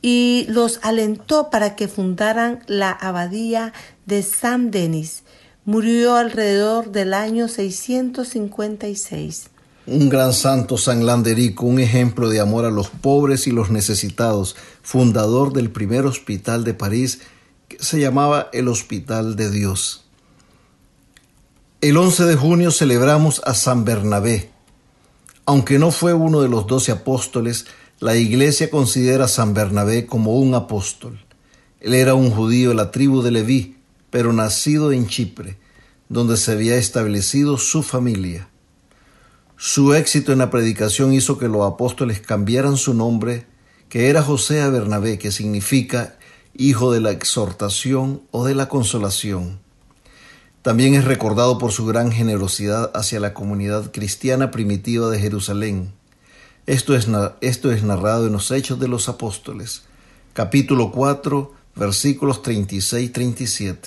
y 0.00 0.46
los 0.48 0.78
alentó 0.84 1.50
para 1.50 1.74
que 1.74 1.88
fundaran 1.88 2.62
la 2.68 2.92
abadía 2.92 3.72
de 4.06 4.22
San 4.22 4.70
Denis. 4.70 5.24
Murió 5.64 6.14
alrededor 6.14 6.92
del 6.92 7.14
año 7.14 7.48
656 7.48 9.50
un 9.86 10.08
gran 10.08 10.32
santo 10.32 10.78
San 10.78 11.04
Landerico, 11.04 11.66
un 11.66 11.78
ejemplo 11.78 12.30
de 12.30 12.40
amor 12.40 12.64
a 12.64 12.70
los 12.70 12.88
pobres 12.88 13.46
y 13.46 13.50
los 13.50 13.70
necesitados, 13.70 14.56
fundador 14.82 15.52
del 15.52 15.70
primer 15.70 16.06
hospital 16.06 16.64
de 16.64 16.74
París 16.74 17.20
que 17.68 17.82
se 17.82 18.00
llamaba 18.00 18.48
el 18.52 18.68
Hospital 18.68 19.36
de 19.36 19.50
Dios. 19.50 20.04
El 21.80 21.98
11 21.98 22.24
de 22.24 22.36
junio 22.36 22.70
celebramos 22.70 23.42
a 23.44 23.52
San 23.52 23.84
Bernabé. 23.84 24.50
Aunque 25.44 25.78
no 25.78 25.90
fue 25.90 26.14
uno 26.14 26.40
de 26.40 26.48
los 26.48 26.66
doce 26.66 26.92
apóstoles, 26.92 27.66
la 28.00 28.16
iglesia 28.16 28.70
considera 28.70 29.26
a 29.26 29.28
San 29.28 29.52
Bernabé 29.52 30.06
como 30.06 30.38
un 30.38 30.54
apóstol. 30.54 31.22
Él 31.80 31.92
era 31.92 32.14
un 32.14 32.30
judío 32.30 32.70
de 32.70 32.74
la 32.74 32.90
tribu 32.90 33.20
de 33.20 33.30
Leví, 33.30 33.76
pero 34.08 34.32
nacido 34.32 34.92
en 34.92 35.06
Chipre, 35.06 35.58
donde 36.08 36.38
se 36.38 36.52
había 36.52 36.76
establecido 36.76 37.58
su 37.58 37.82
familia. 37.82 38.48
Su 39.66 39.94
éxito 39.94 40.30
en 40.30 40.40
la 40.40 40.50
predicación 40.50 41.14
hizo 41.14 41.38
que 41.38 41.48
los 41.48 41.64
apóstoles 41.64 42.20
cambiaran 42.20 42.76
su 42.76 42.92
nombre, 42.92 43.46
que 43.88 44.10
era 44.10 44.22
José 44.22 44.60
a 44.60 44.68
Bernabé, 44.68 45.18
que 45.18 45.32
significa 45.32 46.18
hijo 46.52 46.92
de 46.92 47.00
la 47.00 47.12
exhortación 47.12 48.20
o 48.30 48.44
de 48.44 48.54
la 48.54 48.68
consolación. 48.68 49.60
También 50.60 50.92
es 50.92 51.04
recordado 51.06 51.56
por 51.56 51.72
su 51.72 51.86
gran 51.86 52.12
generosidad 52.12 52.90
hacia 52.94 53.20
la 53.20 53.32
comunidad 53.32 53.90
cristiana 53.90 54.50
primitiva 54.50 55.08
de 55.08 55.18
Jerusalén. 55.18 55.94
Esto 56.66 56.94
es, 56.94 57.08
esto 57.40 57.72
es 57.72 57.82
narrado 57.84 58.26
en 58.26 58.34
los 58.34 58.50
Hechos 58.50 58.78
de 58.78 58.88
los 58.88 59.08
Apóstoles, 59.08 59.84
capítulo 60.34 60.92
4, 60.92 61.54
versículos 61.74 62.42
36-37. 62.42 63.78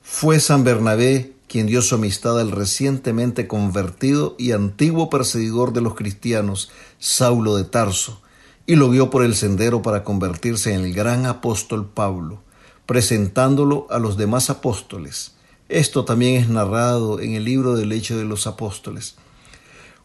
Fue 0.00 0.38
San 0.38 0.62
Bernabé 0.62 1.32
quien 1.48 1.66
dio 1.66 1.82
su 1.82 1.94
amistad 1.94 2.38
al 2.38 2.50
recientemente 2.50 3.48
convertido 3.48 4.36
y 4.38 4.52
antiguo 4.52 5.10
perseguidor 5.10 5.72
de 5.72 5.80
los 5.80 5.94
cristianos, 5.94 6.70
Saulo 6.98 7.56
de 7.56 7.64
Tarso, 7.64 8.20
y 8.66 8.76
lo 8.76 8.90
guió 8.90 9.08
por 9.08 9.24
el 9.24 9.34
sendero 9.34 9.80
para 9.80 10.04
convertirse 10.04 10.74
en 10.74 10.84
el 10.84 10.92
gran 10.92 11.24
apóstol 11.24 11.88
Pablo, 11.88 12.42
presentándolo 12.84 13.86
a 13.90 13.98
los 13.98 14.16
demás 14.16 14.50
apóstoles. 14.50 15.32
Esto 15.70 16.04
también 16.04 16.36
es 16.36 16.48
narrado 16.48 17.20
en 17.20 17.32
el 17.32 17.44
libro 17.44 17.76
del 17.76 17.92
Hecho 17.92 18.16
de 18.16 18.24
los 18.24 18.46
Apóstoles. 18.46 19.16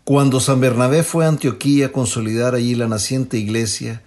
Cuando 0.03 0.39
San 0.39 0.59
Bernabé 0.59 1.03
fue 1.03 1.25
a 1.25 1.29
Antioquía 1.29 1.87
a 1.87 1.91
consolidar 1.91 2.55
allí 2.55 2.75
la 2.75 2.87
naciente 2.87 3.37
iglesia, 3.37 4.01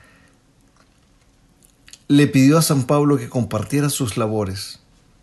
le 2.08 2.26
pidió 2.26 2.58
a 2.58 2.62
San 2.62 2.84
Pablo 2.84 3.16
que 3.16 3.28
compartiera 3.28 3.90
sus 3.90 4.16
labores. 4.16 4.80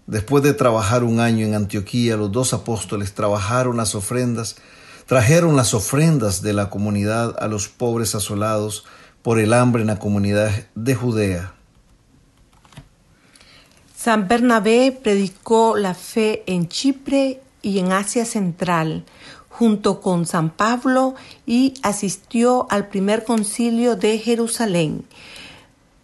Después 0.07 0.43
de 0.43 0.53
trabajar 0.53 1.03
un 1.03 1.19
año 1.19 1.45
en 1.45 1.55
Antioquía, 1.55 2.17
los 2.17 2.31
dos 2.31 2.53
apóstoles 2.53 3.13
trabajaron 3.13 3.77
las 3.77 3.95
ofrendas, 3.95 4.57
trajeron 5.05 5.55
las 5.55 5.73
ofrendas 5.73 6.41
de 6.41 6.53
la 6.53 6.69
comunidad 6.69 7.35
a 7.39 7.47
los 7.47 7.69
pobres 7.69 8.13
asolados 8.13 8.85
por 9.21 9.39
el 9.39 9.53
hambre 9.53 9.81
en 9.81 9.87
la 9.87 9.99
comunidad 9.99 10.51
de 10.75 10.95
Judea. 10.95 11.53
San 13.95 14.27
Bernabé 14.27 14.91
predicó 14.91 15.77
la 15.77 15.93
fe 15.93 16.43
en 16.47 16.67
Chipre 16.67 17.39
y 17.61 17.79
en 17.79 17.93
Asia 17.93 18.25
Central, 18.25 19.05
junto 19.47 20.01
con 20.01 20.25
San 20.25 20.49
Pablo, 20.49 21.15
y 21.45 21.75
asistió 21.83 22.67
al 22.69 22.89
primer 22.89 23.23
concilio 23.23 23.95
de 23.95 24.17
Jerusalén. 24.17 25.05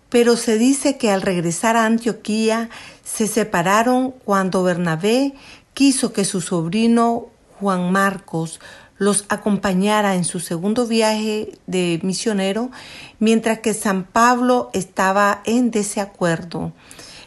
Pero 0.09 0.35
se 0.35 0.57
dice 0.57 0.97
que 0.97 1.11
al 1.11 1.21
regresar 1.21 1.75
a 1.75 1.85
Antioquía 1.85 2.69
se 3.03 3.27
separaron 3.27 4.11
cuando 4.11 4.63
Bernabé 4.63 5.33
quiso 5.73 6.13
que 6.13 6.25
su 6.25 6.41
sobrino 6.41 7.27
Juan 7.59 7.91
Marcos 7.91 8.59
los 8.97 9.25
acompañara 9.29 10.15
en 10.15 10.25
su 10.25 10.39
segundo 10.39 10.85
viaje 10.85 11.53
de 11.67 11.99
misionero, 12.03 12.69
mientras 13.17 13.59
que 13.59 13.73
San 13.73 14.03
Pablo 14.03 14.69
estaba 14.73 15.41
en 15.45 15.71
desacuerdo. 15.71 16.73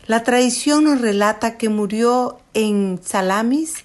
La 0.06 0.22
tradición 0.22 0.84
nos 0.84 1.00
relata 1.00 1.56
que 1.56 1.70
murió 1.70 2.38
en 2.52 3.00
Salamis, 3.02 3.84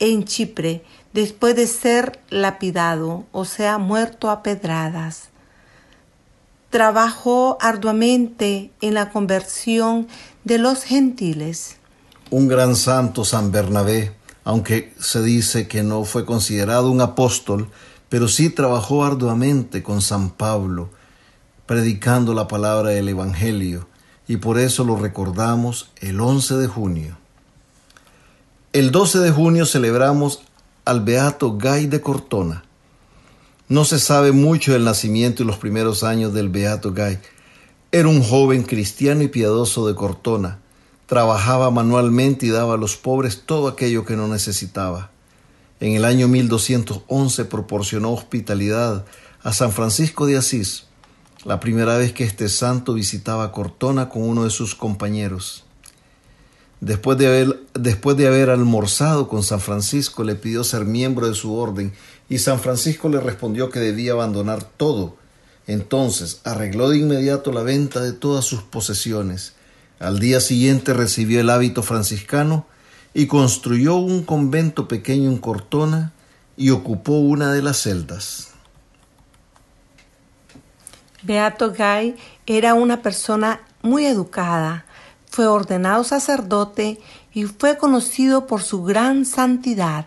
en 0.00 0.24
Chipre, 0.24 0.82
después 1.12 1.54
de 1.54 1.66
ser 1.66 2.18
lapidado, 2.28 3.24
o 3.32 3.44
sea, 3.44 3.78
muerto 3.78 4.30
a 4.30 4.42
pedradas. 4.42 5.28
Trabajó 6.70 7.56
arduamente 7.60 8.70
en 8.80 8.94
la 8.94 9.10
conversión 9.10 10.08
de 10.44 10.58
los 10.58 10.82
gentiles. 10.82 11.76
Un 12.30 12.48
gran 12.48 12.76
santo 12.76 13.24
San 13.24 13.50
Bernabé 13.50 14.18
aunque 14.48 14.94
se 14.98 15.20
dice 15.22 15.68
que 15.68 15.82
no 15.82 16.06
fue 16.06 16.24
considerado 16.24 16.90
un 16.90 17.02
apóstol, 17.02 17.68
pero 18.08 18.28
sí 18.28 18.48
trabajó 18.48 19.04
arduamente 19.04 19.82
con 19.82 20.00
San 20.00 20.30
Pablo, 20.30 20.88
predicando 21.66 22.32
la 22.32 22.48
palabra 22.48 22.88
del 22.88 23.10
Evangelio, 23.10 23.88
y 24.26 24.38
por 24.38 24.58
eso 24.58 24.84
lo 24.84 24.96
recordamos 24.96 25.90
el 26.00 26.18
11 26.18 26.56
de 26.56 26.66
junio. 26.66 27.18
El 28.72 28.90
12 28.90 29.18
de 29.18 29.30
junio 29.32 29.66
celebramos 29.66 30.40
al 30.86 31.02
Beato 31.02 31.58
Gay 31.58 31.84
de 31.84 32.00
Cortona. 32.00 32.64
No 33.68 33.84
se 33.84 33.98
sabe 33.98 34.32
mucho 34.32 34.72
del 34.72 34.84
nacimiento 34.84 35.42
y 35.42 35.46
los 35.46 35.58
primeros 35.58 36.02
años 36.02 36.32
del 36.32 36.48
Beato 36.48 36.94
Gay. 36.94 37.18
Era 37.92 38.08
un 38.08 38.22
joven 38.22 38.62
cristiano 38.62 39.22
y 39.22 39.28
piadoso 39.28 39.86
de 39.86 39.94
Cortona, 39.94 40.58
trabajaba 41.04 41.70
manualmente 41.70 42.46
y 42.46 42.48
daba 42.48 42.74
a 42.74 42.78
los 42.78 42.96
pobres 42.96 43.42
todo 43.44 43.68
aquello 43.68 44.06
que 44.06 44.16
no 44.16 44.26
necesitaba. 44.26 45.10
En 45.80 45.92
el 45.92 46.06
año 46.06 46.28
1211 46.28 47.44
proporcionó 47.44 48.12
hospitalidad 48.12 49.04
a 49.42 49.52
San 49.52 49.70
Francisco 49.70 50.24
de 50.24 50.38
Asís, 50.38 50.86
la 51.44 51.60
primera 51.60 51.98
vez 51.98 52.14
que 52.14 52.24
este 52.24 52.48
santo 52.48 52.94
visitaba 52.94 53.52
Cortona 53.52 54.08
con 54.08 54.22
uno 54.22 54.44
de 54.44 54.50
sus 54.50 54.74
compañeros. 54.74 55.66
Después 56.80 57.18
de, 57.18 57.26
haber, 57.26 57.60
después 57.74 58.16
de 58.16 58.28
haber 58.28 58.50
almorzado 58.50 59.28
con 59.28 59.42
San 59.42 59.60
Francisco, 59.60 60.24
le 60.24 60.36
pidió 60.36 60.62
ser 60.62 60.84
miembro 60.84 61.28
de 61.28 61.34
su 61.34 61.54
orden 61.54 61.92
y 62.28 62.38
San 62.38 62.60
Francisco 62.60 63.08
le 63.08 63.20
respondió 63.20 63.70
que 63.70 63.80
debía 63.80 64.12
abandonar 64.12 64.64
todo. 64.64 65.16
Entonces 65.66 66.40
arregló 66.44 66.88
de 66.90 66.98
inmediato 66.98 67.52
la 67.52 67.62
venta 67.62 68.00
de 68.00 68.12
todas 68.12 68.44
sus 68.44 68.62
posesiones 68.62 69.54
al 70.00 70.20
día 70.20 70.40
siguiente 70.40 70.94
recibió 70.94 71.40
el 71.40 71.50
hábito 71.50 71.82
franciscano 71.82 72.66
y 73.14 73.26
construyó 73.26 73.96
un 73.96 74.22
convento 74.22 74.86
pequeño 74.86 75.28
en 75.28 75.38
Cortona 75.38 76.12
y 76.56 76.70
ocupó 76.70 77.18
una 77.18 77.52
de 77.52 77.62
las 77.62 77.78
celdas. 77.82 78.50
Beato 81.22 81.72
Gay 81.72 82.16
era 82.46 82.74
una 82.74 83.02
persona 83.02 83.60
muy 83.82 84.06
educada, 84.06 84.84
fue 85.28 85.48
ordenado 85.48 86.04
sacerdote 86.04 87.00
y 87.34 87.44
fue 87.44 87.76
conocido 87.76 88.46
por 88.46 88.62
su 88.62 88.84
gran 88.84 89.24
santidad, 89.24 90.06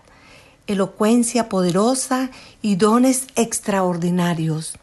elocuencia 0.72 1.50
poderosa 1.50 2.30
y 2.62 2.76
dones 2.76 3.28
extraordinarios. 3.36 4.74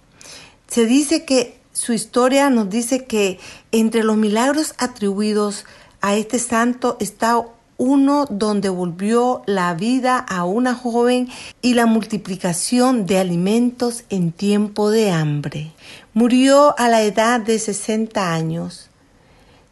Se 0.69 0.87
dice 0.87 1.25
que 1.25 1.59
su 1.73 1.93
historia 1.93 2.51
nos 2.51 2.71
dice 2.71 3.05
que 3.05 3.39
entre 3.73 4.03
los 4.03 4.17
milagros 4.17 4.75
atribuidos 4.79 5.65
a 6.01 6.17
este 6.17 6.39
santo 6.39 6.97
está 7.01 7.43
uno 7.77 8.27
donde 8.29 8.69
volvió 8.69 9.43
la 9.47 9.75
vida 9.75 10.19
a 10.19 10.45
una 10.45 10.75
joven 10.75 11.29
y 11.63 11.75
la 11.75 11.87
multiplicación 11.87 13.07
de 13.07 13.19
alimentos 13.19 14.03
en 14.11 14.33
tiempo 14.33 14.91
de 14.91 15.13
hambre. 15.13 15.71
Murió 16.13 16.77
a 16.77 16.89
la 16.89 17.03
edad 17.03 17.41
de 17.41 17.61
60 17.61 18.35
años, 18.35 18.91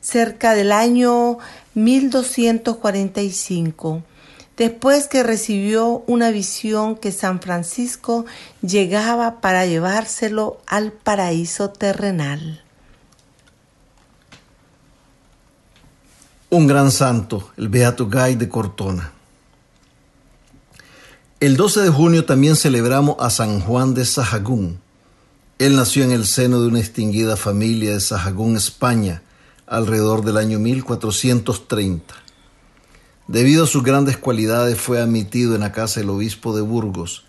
cerca 0.00 0.54
del 0.54 0.70
año 0.70 1.38
1245 1.74 4.02
después 4.56 5.08
que 5.08 5.22
recibió 5.22 6.02
una 6.06 6.30
visión 6.30 6.96
que 6.96 7.12
San 7.12 7.40
Francisco 7.40 8.24
llegaba 8.62 9.40
para 9.40 9.66
llevárselo 9.66 10.60
al 10.66 10.92
paraíso 10.92 11.70
terrenal. 11.70 12.62
Un 16.48 16.66
gran 16.66 16.90
santo, 16.90 17.50
el 17.56 17.68
Beato 17.68 18.08
Gay 18.08 18.36
de 18.36 18.48
Cortona. 18.48 19.12
El 21.38 21.56
12 21.56 21.82
de 21.82 21.90
junio 21.90 22.24
también 22.24 22.56
celebramos 22.56 23.16
a 23.18 23.28
San 23.28 23.60
Juan 23.60 23.92
de 23.92 24.06
Sahagún. 24.06 24.80
Él 25.58 25.76
nació 25.76 26.04
en 26.04 26.12
el 26.12 26.24
seno 26.24 26.60
de 26.60 26.68
una 26.68 26.80
extinguida 26.80 27.36
familia 27.36 27.92
de 27.92 28.00
Sahagún, 28.00 28.56
España, 28.56 29.22
alrededor 29.66 30.24
del 30.24 30.38
año 30.38 30.58
1430. 30.58 32.25
Debido 33.28 33.64
a 33.64 33.66
sus 33.66 33.82
grandes 33.82 34.16
cualidades 34.16 34.80
fue 34.80 35.00
admitido 35.00 35.54
en 35.54 35.62
la 35.62 35.72
casa 35.72 36.00
del 36.00 36.10
obispo 36.10 36.54
de 36.54 36.62
Burgos, 36.62 37.24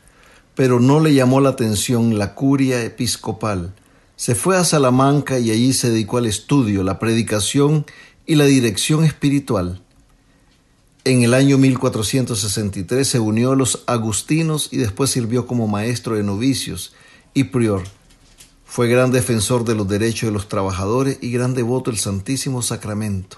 pero 0.53 0.79
no 0.79 0.99
le 0.99 1.13
llamó 1.13 1.41
la 1.41 1.49
atención 1.49 2.19
la 2.19 2.35
curia 2.35 2.83
episcopal. 2.83 3.73
Se 4.15 4.35
fue 4.35 4.57
a 4.57 4.63
Salamanca 4.63 5.39
y 5.39 5.49
allí 5.49 5.73
se 5.73 5.89
dedicó 5.89 6.17
al 6.17 6.27
estudio, 6.27 6.83
la 6.83 6.99
predicación 6.99 7.85
y 8.27 8.35
la 8.35 8.45
dirección 8.45 9.03
espiritual. 9.03 9.81
En 11.03 11.23
el 11.23 11.33
año 11.33 11.57
1463 11.57 13.07
se 13.07 13.19
unió 13.19 13.53
a 13.53 13.55
los 13.55 13.83
agustinos 13.87 14.69
y 14.71 14.77
después 14.77 15.09
sirvió 15.09 15.47
como 15.47 15.67
maestro 15.67 16.15
de 16.15 16.23
novicios 16.23 16.93
y 17.33 17.45
prior. 17.45 17.83
Fue 18.65 18.89
gran 18.89 19.11
defensor 19.11 19.63
de 19.63 19.73
los 19.73 19.87
derechos 19.87 20.27
de 20.27 20.33
los 20.33 20.49
trabajadores 20.49 21.17
y 21.21 21.31
gran 21.31 21.53
devoto 21.53 21.89
del 21.89 21.99
Santísimo 21.99 22.61
Sacramento. 22.61 23.37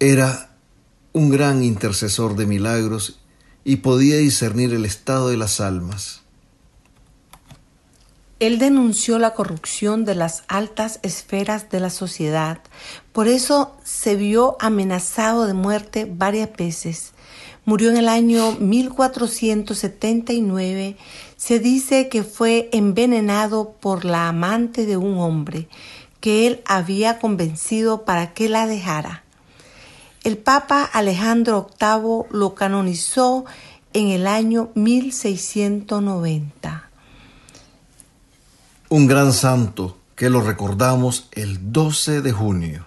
Era 0.00 0.47
un 1.18 1.28
gran 1.30 1.64
intercesor 1.64 2.36
de 2.36 2.46
milagros 2.46 3.18
y 3.64 3.76
podía 3.76 4.18
discernir 4.18 4.72
el 4.72 4.84
estado 4.84 5.28
de 5.28 5.36
las 5.36 5.60
almas. 5.60 6.22
Él 8.38 8.60
denunció 8.60 9.18
la 9.18 9.34
corrupción 9.34 10.04
de 10.04 10.14
las 10.14 10.44
altas 10.46 11.00
esferas 11.02 11.70
de 11.70 11.80
la 11.80 11.90
sociedad, 11.90 12.60
por 13.12 13.26
eso 13.26 13.76
se 13.82 14.14
vio 14.14 14.56
amenazado 14.60 15.48
de 15.48 15.54
muerte 15.54 16.08
varias 16.08 16.50
veces. 16.56 17.14
Murió 17.64 17.90
en 17.90 17.96
el 17.96 18.08
año 18.08 18.52
1479. 18.52 20.96
Se 21.36 21.58
dice 21.58 22.08
que 22.08 22.22
fue 22.22 22.68
envenenado 22.72 23.72
por 23.72 24.04
la 24.04 24.28
amante 24.28 24.86
de 24.86 24.96
un 24.96 25.18
hombre 25.18 25.66
que 26.20 26.46
él 26.46 26.62
había 26.64 27.18
convencido 27.18 28.04
para 28.04 28.34
que 28.34 28.48
la 28.48 28.68
dejara. 28.68 29.24
El 30.24 30.36
Papa 30.36 30.82
Alejandro 30.84 31.70
VIII 31.80 32.24
lo 32.30 32.54
canonizó 32.54 33.46
en 33.92 34.08
el 34.08 34.26
año 34.26 34.70
1690. 34.74 36.90
Un 38.88 39.06
gran 39.06 39.32
santo 39.32 39.96
que 40.16 40.28
lo 40.30 40.40
recordamos 40.40 41.28
el 41.32 41.72
12 41.72 42.22
de 42.22 42.32
junio. 42.32 42.86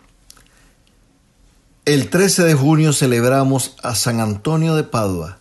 El 1.85 2.09
13 2.09 2.43
de 2.43 2.53
junio 2.53 2.91
celebramos 2.91 3.77
a 3.81 3.95
San 3.95 4.19
Antonio 4.19 4.75
de 4.75 4.83
Padua, 4.83 5.37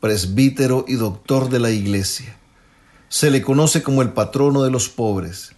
presbítero 0.00 0.84
y 0.86 0.96
doctor 0.96 1.48
de 1.48 1.58
la 1.58 1.70
Iglesia. 1.70 2.36
Se 3.08 3.30
le 3.30 3.40
conoce 3.40 3.82
como 3.82 4.02
el 4.02 4.10
patrono 4.10 4.62
de 4.62 4.70
los 4.70 4.90
pobres 4.90 5.52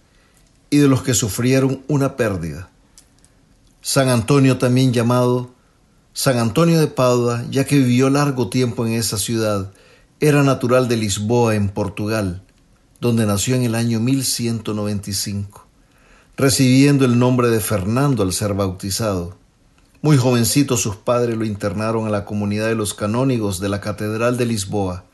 y 0.69 0.77
de 0.77 0.87
los 0.87 1.03
que 1.03 1.13
sufrieron 1.13 1.83
una 1.87 2.15
pérdida. 2.15 2.68
San 3.81 4.09
Antonio 4.09 4.57
también 4.57 4.91
llamado 4.91 5.51
San 6.13 6.37
Antonio 6.37 6.79
de 6.81 6.87
Padua, 6.87 7.45
ya 7.49 7.63
que 7.63 7.77
vivió 7.77 8.09
largo 8.09 8.49
tiempo 8.49 8.85
en 8.85 8.93
esa 8.93 9.17
ciudad, 9.17 9.71
era 10.19 10.43
natural 10.43 10.89
de 10.89 10.97
Lisboa, 10.97 11.55
en 11.55 11.69
Portugal, 11.69 12.41
donde 12.99 13.25
nació 13.25 13.55
en 13.55 13.63
el 13.63 13.75
año 13.75 14.01
1195, 14.01 15.65
recibiendo 16.35 17.05
el 17.05 17.17
nombre 17.17 17.47
de 17.47 17.61
Fernando 17.61 18.21
al 18.23 18.33
ser 18.33 18.53
bautizado. 18.53 19.37
Muy 20.01 20.17
jovencito 20.17 20.75
sus 20.75 20.97
padres 20.97 21.37
lo 21.37 21.45
internaron 21.45 22.05
a 22.05 22.09
la 22.09 22.25
comunidad 22.25 22.67
de 22.67 22.75
los 22.75 22.93
canónigos 22.93 23.61
de 23.61 23.69
la 23.69 23.79
Catedral 23.79 24.35
de 24.35 24.45
Lisboa. 24.45 25.05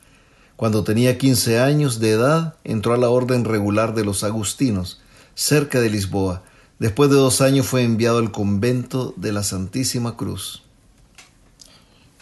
Cuando 0.56 0.84
tenía 0.84 1.20
15 1.20 1.60
años 1.60 2.00
de 2.00 2.12
edad, 2.12 2.56
entró 2.64 2.96
a 2.96 2.98
la 2.98 3.10
orden 3.10 3.46
regular 3.46 3.94
de 3.94 4.06
los 4.06 4.24
agustinos, 4.24 5.02
cerca 5.36 5.82
de 5.82 5.92
Lisboa. 5.92 6.42
Después 6.80 7.10
de 7.10 7.16
dos 7.16 7.42
años 7.42 7.68
fue 7.68 7.84
enviado 7.84 8.18
al 8.18 8.32
convento 8.32 9.14
de 9.16 9.32
la 9.32 9.44
Santísima 9.44 10.18
Cruz. 10.18 10.64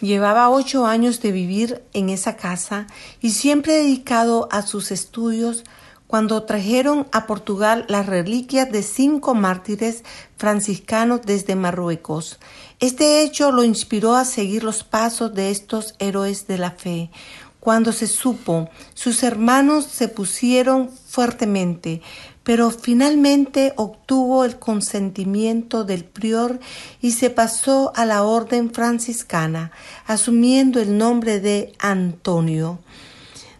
Llevaba 0.00 0.50
ocho 0.50 0.86
años 0.86 1.20
de 1.20 1.32
vivir 1.32 1.82
en 1.92 2.10
esa 2.10 2.36
casa 2.36 2.86
y 3.20 3.30
siempre 3.30 3.74
dedicado 3.74 4.48
a 4.52 4.62
sus 4.62 4.90
estudios 4.90 5.64
cuando 6.06 6.44
trajeron 6.44 7.08
a 7.10 7.26
Portugal 7.26 7.86
las 7.88 8.06
reliquias 8.06 8.70
de 8.70 8.82
cinco 8.82 9.34
mártires 9.34 10.04
franciscanos 10.36 11.22
desde 11.24 11.56
Marruecos. 11.56 12.38
Este 12.78 13.22
hecho 13.22 13.50
lo 13.50 13.64
inspiró 13.64 14.14
a 14.14 14.24
seguir 14.24 14.62
los 14.62 14.84
pasos 14.84 15.34
de 15.34 15.50
estos 15.50 15.94
héroes 15.98 16.46
de 16.46 16.58
la 16.58 16.70
fe. 16.70 17.10
Cuando 17.58 17.92
se 17.92 18.06
supo, 18.06 18.68
sus 18.92 19.22
hermanos 19.22 19.86
se 19.86 20.08
pusieron 20.08 20.90
fuertemente, 20.90 22.02
pero 22.44 22.70
finalmente 22.70 23.72
obtuvo 23.76 24.44
el 24.44 24.58
consentimiento 24.58 25.84
del 25.84 26.04
prior 26.04 26.60
y 27.00 27.12
se 27.12 27.30
pasó 27.30 27.92
a 27.96 28.04
la 28.04 28.22
orden 28.22 28.70
franciscana, 28.70 29.72
asumiendo 30.06 30.78
el 30.80 30.96
nombre 30.98 31.40
de 31.40 31.72
Antonio. 31.78 32.78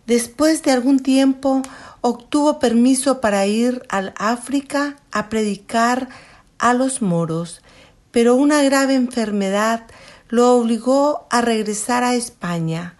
Después 0.06 0.62
de 0.62 0.70
algún 0.70 1.00
tiempo 1.00 1.62
obtuvo 2.02 2.58
permiso 2.58 3.22
para 3.22 3.46
ir 3.46 3.82
al 3.88 4.12
África 4.18 4.96
a 5.10 5.30
predicar 5.30 6.10
a 6.58 6.74
los 6.74 7.00
moros, 7.00 7.62
pero 8.10 8.34
una 8.34 8.62
grave 8.62 8.94
enfermedad 8.94 9.86
lo 10.28 10.52
obligó 10.56 11.26
a 11.30 11.40
regresar 11.40 12.04
a 12.04 12.14
España. 12.14 12.96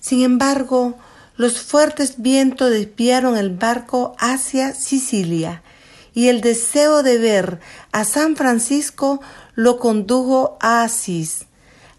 Sin 0.00 0.22
embargo, 0.22 0.96
los 1.36 1.60
fuertes 1.60 2.14
vientos 2.18 2.70
desviaron 2.70 3.36
el 3.36 3.50
barco 3.50 4.14
hacia 4.18 4.74
Sicilia 4.74 5.62
y 6.14 6.28
el 6.28 6.40
deseo 6.40 7.02
de 7.02 7.18
ver 7.18 7.60
a 7.90 8.04
San 8.04 8.36
Francisco 8.36 9.20
lo 9.54 9.78
condujo 9.78 10.58
a 10.60 10.82
Asís. 10.82 11.46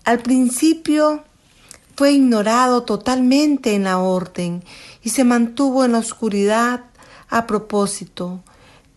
Al 0.06 0.20
principio 0.20 1.24
fue 1.96 2.12
ignorado 2.12 2.84
totalmente 2.84 3.76
en 3.76 3.86
la 3.86 4.00
orden 4.00 4.64
y 5.02 5.10
se 5.10 5.24
mantuvo 5.24 5.86
en 5.86 5.94
la 5.94 6.00
oscuridad 6.00 6.82
a 7.30 7.48
propósito, 7.48 8.44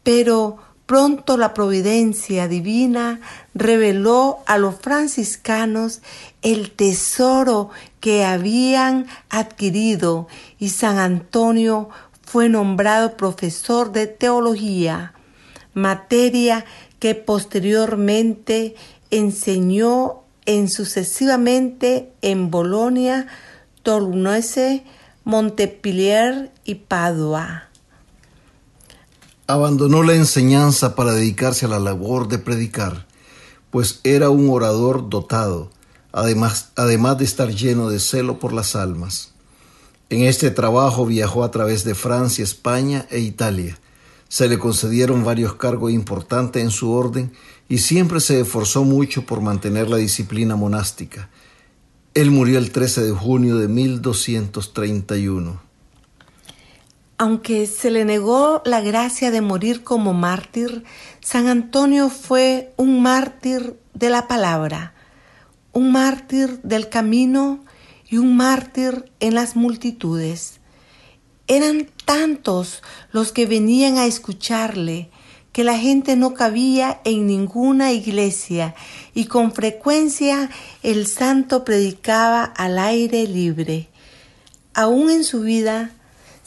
pero 0.02 0.58
Pronto 0.86 1.36
la 1.36 1.52
providencia 1.52 2.46
divina 2.46 3.20
reveló 3.54 4.38
a 4.46 4.56
los 4.56 4.76
franciscanos 4.76 6.00
el 6.42 6.70
tesoro 6.70 7.70
que 8.06 8.24
habían 8.24 9.08
adquirido 9.30 10.28
y 10.60 10.68
San 10.68 10.98
Antonio 10.98 11.88
fue 12.22 12.48
nombrado 12.48 13.16
profesor 13.16 13.90
de 13.90 14.06
teología, 14.06 15.12
materia 15.74 16.64
que 17.00 17.16
posteriormente 17.16 18.76
enseñó 19.10 20.20
en 20.44 20.68
sucesivamente 20.68 22.12
en 22.22 22.48
Bolonia, 22.52 23.26
Tournese, 23.82 24.84
Montpellier 25.24 26.52
y 26.64 26.76
Padua. 26.76 27.70
Abandonó 29.48 30.04
la 30.04 30.14
enseñanza 30.14 30.94
para 30.94 31.12
dedicarse 31.12 31.66
a 31.66 31.70
la 31.70 31.80
labor 31.80 32.28
de 32.28 32.38
predicar, 32.38 33.04
pues 33.72 33.98
era 34.04 34.30
un 34.30 34.48
orador 34.48 35.08
dotado, 35.10 35.72
además, 36.16 36.70
además 36.76 37.18
de 37.18 37.26
estar 37.26 37.50
lleno 37.50 37.90
de 37.90 38.00
celo 38.00 38.38
por 38.38 38.54
las 38.54 38.74
almas. 38.74 39.34
En 40.08 40.22
este 40.22 40.50
trabajo 40.50 41.04
viajó 41.04 41.44
a 41.44 41.50
través 41.50 41.84
de 41.84 41.94
Francia, 41.94 42.42
España 42.42 43.06
e 43.10 43.18
Italia. 43.18 43.78
Se 44.28 44.48
le 44.48 44.58
concedieron 44.58 45.24
varios 45.24 45.56
cargos 45.56 45.92
importantes 45.92 46.62
en 46.62 46.70
su 46.70 46.90
orden 46.90 47.32
y 47.68 47.78
siempre 47.78 48.20
se 48.20 48.40
esforzó 48.40 48.82
mucho 48.82 49.26
por 49.26 49.42
mantener 49.42 49.90
la 49.90 49.98
disciplina 49.98 50.56
monástica. 50.56 51.28
Él 52.14 52.30
murió 52.30 52.56
el 52.56 52.72
13 52.72 53.04
de 53.04 53.12
junio 53.12 53.58
de 53.58 53.68
1231. 53.68 55.60
Aunque 57.18 57.66
se 57.66 57.90
le 57.90 58.06
negó 58.06 58.62
la 58.64 58.80
gracia 58.80 59.30
de 59.30 59.42
morir 59.42 59.84
como 59.84 60.14
mártir, 60.14 60.84
San 61.20 61.46
Antonio 61.46 62.08
fue 62.08 62.72
un 62.78 63.02
mártir 63.02 63.78
de 63.92 64.08
la 64.08 64.28
palabra, 64.28 64.94
un 65.76 65.92
mártir 65.92 66.62
del 66.62 66.88
camino 66.88 67.62
y 68.08 68.16
un 68.16 68.34
mártir 68.34 69.12
en 69.20 69.34
las 69.34 69.56
multitudes. 69.56 70.58
Eran 71.48 71.90
tantos 72.06 72.82
los 73.12 73.30
que 73.30 73.44
venían 73.44 73.98
a 73.98 74.06
escucharle 74.06 75.10
que 75.52 75.64
la 75.64 75.76
gente 75.76 76.16
no 76.16 76.32
cabía 76.32 77.02
en 77.04 77.26
ninguna 77.26 77.92
iglesia 77.92 78.74
y 79.12 79.26
con 79.26 79.52
frecuencia 79.52 80.48
el 80.82 81.06
santo 81.06 81.62
predicaba 81.62 82.44
al 82.44 82.78
aire 82.78 83.26
libre. 83.26 83.90
Aún 84.72 85.10
en 85.10 85.24
su 85.24 85.42
vida 85.42 85.90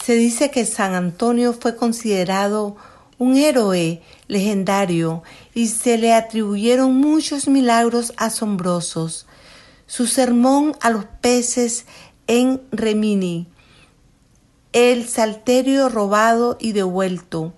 se 0.03 0.15
dice 0.15 0.49
que 0.49 0.65
San 0.65 0.95
Antonio 0.95 1.53
fue 1.53 1.75
considerado 1.75 2.77
un 3.19 3.37
héroe 3.37 4.01
legendario 4.27 5.21
y 5.59 5.67
se 5.67 5.97
le 5.97 6.13
atribuyeron 6.13 6.95
muchos 6.95 7.49
milagros 7.49 8.13
asombrosos. 8.15 9.27
Su 9.87 10.07
sermón 10.07 10.73
a 10.79 10.89
los 10.89 11.03
peces 11.19 11.85
en 12.27 12.61
Remini, 12.71 13.45
el 14.71 15.09
salterio 15.09 15.89
robado 15.89 16.55
y 16.61 16.71
devuelto. 16.71 17.51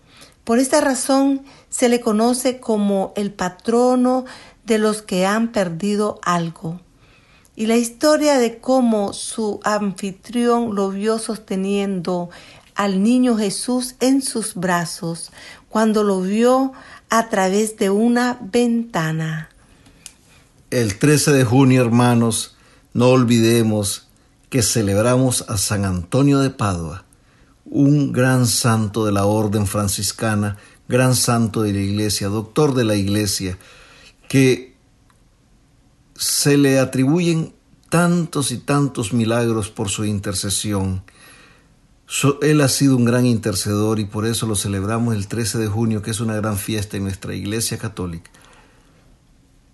Por 0.43 0.57
esta 0.57 0.81
razón 0.81 1.43
se 1.69 1.89
le 1.89 2.01
conoce 2.01 2.59
como 2.59 3.13
el 3.15 3.31
patrono 3.31 4.25
de 4.65 4.79
los 4.79 5.03
que 5.03 5.27
han 5.27 5.51
perdido 5.51 6.19
algo 6.23 6.79
y 7.55 7.67
la 7.67 7.75
historia 7.75 8.39
de 8.39 8.57
cómo 8.57 9.13
su 9.13 9.59
anfitrión 9.63 10.73
lo 10.73 10.89
vio 10.89 11.19
sosteniendo 11.19 12.31
al 12.73 13.03
niño 13.03 13.37
Jesús 13.37 13.93
en 13.99 14.23
sus 14.23 14.55
brazos 14.55 15.31
cuando 15.69 16.03
lo 16.03 16.21
vio 16.21 16.73
a 17.12 17.28
través 17.28 17.76
de 17.76 17.89
una 17.89 18.39
ventana. 18.41 19.50
El 20.69 20.97
13 20.97 21.34
de 21.34 21.43
junio, 21.43 21.82
hermanos, 21.82 22.56
no 22.93 23.10
olvidemos 23.10 24.08
que 24.50 24.62
celebramos 24.62 25.43
a 25.50 25.58
San 25.58 25.84
Antonio 25.84 26.39
de 26.39 26.52
Padua, 26.52 27.04
un 27.65 28.13
gran 28.13 28.47
santo 28.47 29.06
de 29.06 29.12
la 29.12 29.26
orden 29.26 29.67
franciscana, 29.67 30.56
gran 30.88 31.13
santo 31.15 31.63
de 31.63 31.74
la 31.74 31.82
iglesia, 31.82 32.30
doctor 32.30 32.74
de 32.74 32.86
la 32.86 32.95
iglesia, 32.95 33.58
que 34.30 34.74
se 36.15 36.56
le 36.56 36.80
atribuyen 36.80 37.54
tantos 37.89 38.54
y 38.54 38.58
tantos 38.58 39.12
milagros 39.12 39.69
por 39.69 39.89
su 39.89 40.06
intercesión. 40.06 41.04
Él 42.41 42.62
ha 42.62 42.67
sido 42.67 42.97
un 42.97 43.06
gran 43.06 43.26
intercedor 43.26 44.00
y 44.00 44.06
por 44.06 44.26
eso 44.26 44.45
lo 44.45 44.56
celebramos 44.56 45.15
el 45.15 45.28
13 45.28 45.58
de 45.58 45.67
junio, 45.67 46.02
que 46.02 46.12
es 46.12 46.19
una 46.19 46.36
gran 46.36 46.58
fiesta 46.58 46.97
en 46.97 47.04
nuestra 47.04 47.34
Iglesia 47.34 47.78
Católica. 47.78 48.30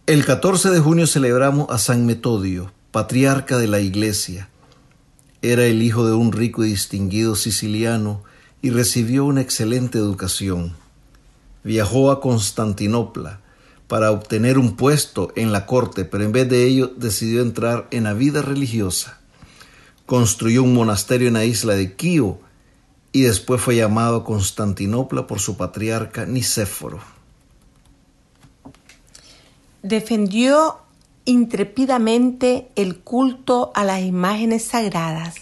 El 0.06 0.24
14 0.24 0.70
de 0.70 0.80
junio 0.80 1.08
celebramos 1.08 1.68
a 1.70 1.78
San 1.78 2.06
Metodio, 2.06 2.72
patriarca 2.92 3.58
de 3.58 3.68
la 3.68 3.80
Iglesia. 3.80 4.50
Era 5.42 5.66
el 5.66 5.82
hijo 5.82 6.06
de 6.06 6.14
un 6.14 6.32
rico 6.32 6.64
y 6.64 6.70
distinguido 6.70 7.36
siciliano 7.36 8.24
y 8.62 8.70
recibió 8.70 9.26
una 9.26 9.42
excelente 9.42 9.98
educación. 9.98 10.76
Viajó 11.64 12.12
a 12.12 12.22
Constantinopla, 12.22 13.42
para 13.88 14.12
obtener 14.12 14.58
un 14.58 14.76
puesto 14.76 15.32
en 15.36 15.52
la 15.52 15.66
corte, 15.66 16.06
pero 16.06 16.24
en 16.24 16.32
vez 16.32 16.50
de 16.50 16.66
ello 16.66 16.92
decidió 16.98 17.42
entrar 17.42 17.88
en 17.92 18.04
la 18.04 18.14
vida 18.14 18.42
religiosa. 18.42 19.17
Construyó 20.08 20.64
un 20.64 20.74
monasterio 20.74 21.28
en 21.28 21.36
la 21.36 21.46
isla 21.46 21.76
de 21.76 21.94
Quío 21.94 22.40
y 23.12 23.22
después 23.24 23.62
fue 23.62 23.76
llamado 23.76 24.16
a 24.16 24.24
Constantinopla 24.24 25.28
por 25.28 25.40
su 25.40 25.58
patriarca 25.58 26.26
Nicéforo. 26.26 27.00
Defendió 29.84 30.78
intrépidamente 31.26 32.70
el 32.78 33.00
culto 33.00 33.72
a 33.76 33.84
las 33.84 34.02
imágenes 34.02 34.64
sagradas. 34.64 35.36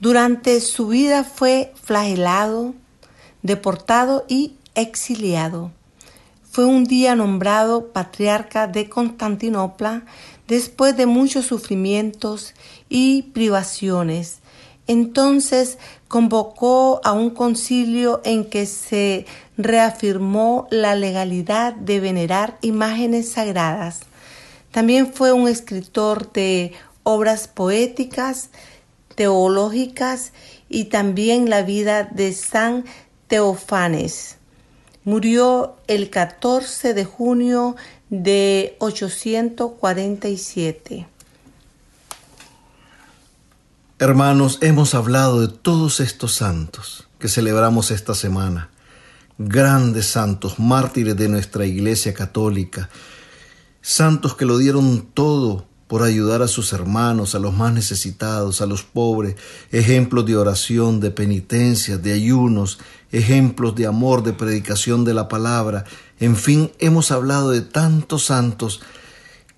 Durante 0.00 0.60
su 0.60 0.88
vida 0.88 1.22
fue 1.22 1.72
flagelado, 1.80 2.74
deportado 3.42 4.24
y 4.28 4.54
exiliado. 4.74 5.70
Fue 6.50 6.64
un 6.64 6.84
día 6.84 7.14
nombrado 7.14 7.92
patriarca 7.92 8.66
de 8.66 8.88
Constantinopla 8.88 10.02
después 10.46 10.96
de 10.96 11.06
muchos 11.06 11.46
sufrimientos 11.46 12.54
y 12.88 13.22
privaciones. 13.22 14.38
Entonces 14.86 15.78
convocó 16.08 17.00
a 17.04 17.12
un 17.12 17.30
concilio 17.30 18.20
en 18.24 18.44
que 18.44 18.66
se 18.66 19.24
reafirmó 19.56 20.68
la 20.70 20.94
legalidad 20.94 21.72
de 21.74 22.00
venerar 22.00 22.58
imágenes 22.60 23.32
sagradas. 23.32 24.00
También 24.70 25.10
fue 25.12 25.32
un 25.32 25.48
escritor 25.48 26.32
de 26.32 26.72
obras 27.02 27.48
poéticas, 27.48 28.50
teológicas 29.14 30.32
y 30.68 30.84
también 30.84 31.48
la 31.48 31.62
vida 31.62 32.04
de 32.04 32.32
San 32.32 32.84
Teofanes. 33.28 34.36
Murió 35.04 35.76
el 35.86 36.10
14 36.10 36.92
de 36.94 37.04
junio 37.04 37.76
de 38.10 38.74
847. 38.80 41.06
Hermanos, 44.00 44.58
hemos 44.60 44.92
hablado 44.96 45.40
de 45.40 45.46
todos 45.46 46.00
estos 46.00 46.34
santos 46.34 47.06
que 47.20 47.28
celebramos 47.28 47.92
esta 47.92 48.16
semana, 48.16 48.70
grandes 49.38 50.06
santos, 50.06 50.58
mártires 50.58 51.16
de 51.16 51.28
nuestra 51.28 51.64
Iglesia 51.64 52.12
Católica, 52.12 52.90
santos 53.82 54.34
que 54.34 54.46
lo 54.46 54.58
dieron 54.58 55.06
todo 55.14 55.68
por 55.86 56.02
ayudar 56.02 56.42
a 56.42 56.48
sus 56.48 56.72
hermanos, 56.72 57.36
a 57.36 57.38
los 57.38 57.54
más 57.54 57.72
necesitados, 57.72 58.60
a 58.60 58.66
los 58.66 58.82
pobres, 58.82 59.36
ejemplos 59.70 60.26
de 60.26 60.36
oración, 60.36 60.98
de 60.98 61.12
penitencia, 61.12 61.96
de 61.96 62.14
ayunos, 62.14 62.80
ejemplos 63.12 63.76
de 63.76 63.86
amor, 63.86 64.24
de 64.24 64.32
predicación 64.32 65.04
de 65.04 65.14
la 65.14 65.28
palabra. 65.28 65.84
En 66.18 66.34
fin, 66.34 66.72
hemos 66.80 67.12
hablado 67.12 67.52
de 67.52 67.60
tantos 67.60 68.24
santos 68.24 68.80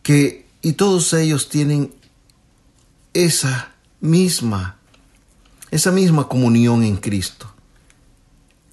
que, 0.03 0.47
y 0.61 0.75
todos 0.75 1.15
ellos 1.15 1.49
tienen 1.49 1.95
esa 3.15 3.76
misma, 4.01 4.79
esa 5.71 5.91
misma 5.93 6.29
comunión 6.29 6.83
en 6.83 6.97
Cristo. 6.97 7.53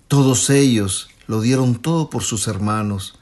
Todos 0.08 0.50
ellos 0.50 1.10
lo 1.28 1.42
dieron 1.42 1.76
todo 1.76 2.10
por 2.10 2.24
sus 2.24 2.48
hermanos, 2.48 3.20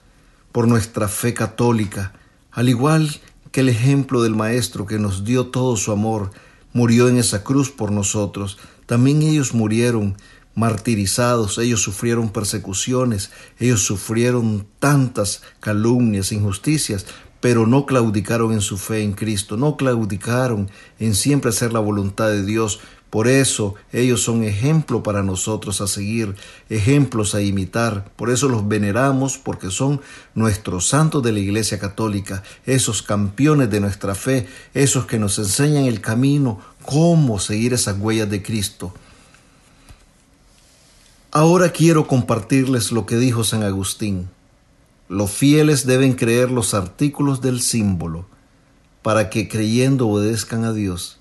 por 0.52 0.68
nuestra 0.68 1.08
fe 1.08 1.34
católica, 1.34 2.14
al 2.52 2.70
igual 2.70 3.22
que 3.52 3.62
el 3.62 3.70
ejemplo 3.70 4.22
del 4.24 4.36
Maestro 4.36 4.86
que 4.86 5.00
nos 5.00 5.24
dio 5.24 5.48
todo 5.48 5.78
su 5.78 5.92
amor 5.92 6.32
murió 6.74 7.10
en 7.10 7.18
esa 7.18 7.44
cruz 7.44 7.70
por 7.70 7.92
nosotros. 7.92 8.58
También 8.86 9.22
ellos 9.22 9.54
murieron 9.54 10.18
martirizados, 10.56 11.58
ellos 11.58 11.82
sufrieron 11.82 12.30
persecuciones, 12.30 13.32
ellos 13.60 13.84
sufrieron 13.84 14.68
tantas 14.80 15.42
calumnias, 15.60 16.32
injusticias, 16.32 17.06
pero 17.42 17.68
no 17.68 17.86
claudicaron 17.86 18.54
en 18.54 18.62
su 18.62 18.78
fe 18.78 19.04
en 19.04 19.12
Cristo, 19.12 19.58
no 19.58 19.76
claudicaron 19.76 20.70
en 21.00 21.16
siempre 21.16 21.50
hacer 21.50 21.74
la 21.74 21.80
voluntad 21.80 22.28
de 22.30 22.46
Dios, 22.46 22.80
por 23.12 23.28
eso 23.28 23.76
ellos 23.92 24.24
son 24.24 24.46
ejemplo 24.46 25.04
para 25.04 25.22
nosotros 25.22 25.82
a 25.82 25.88
seguir, 25.88 26.34
ejemplos 26.70 27.36
a 27.36 27.42
imitar. 27.42 28.10
Por 28.16 28.30
eso 28.30 28.48
los 28.48 28.70
veneramos 28.70 29.38
porque 29.38 29.70
son 29.70 30.00
nuestros 30.34 30.88
santos 30.88 31.22
de 31.22 31.34
la 31.34 31.40
Iglesia 31.40 31.78
Católica, 31.78 32.42
esos 32.66 33.02
campeones 33.02 33.70
de 33.70 33.82
nuestra 33.82 34.16
fe, 34.16 34.48
esos 34.74 35.08
que 35.08 35.20
nos 35.20 35.38
enseñan 35.40 35.84
el 35.84 36.00
camino, 36.00 36.62
cómo 36.86 37.38
seguir 37.38 37.74
esas 37.74 38.00
huellas 38.00 38.30
de 38.30 38.42
Cristo. 38.42 38.94
Ahora 41.34 41.72
quiero 41.72 42.08
compartirles 42.08 42.94
lo 42.94 43.06
que 43.06 43.18
dijo 43.18 43.44
San 43.44 43.64
Agustín. 43.64 44.30
Los 45.12 45.32
fieles 45.32 45.86
deben 45.86 46.14
creer 46.14 46.52
los 46.52 46.74
artículos 46.74 47.42
del 47.42 47.62
símbolo 47.62 48.26
para 49.02 49.30
que 49.30 49.50
creyendo 49.50 50.08
obedezcan 50.08 50.64
a 50.64 50.72
Dios 50.72 51.20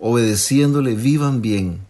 obedeciéndole 0.00 0.94
vivan 0.94 1.42
bien, 1.42 1.80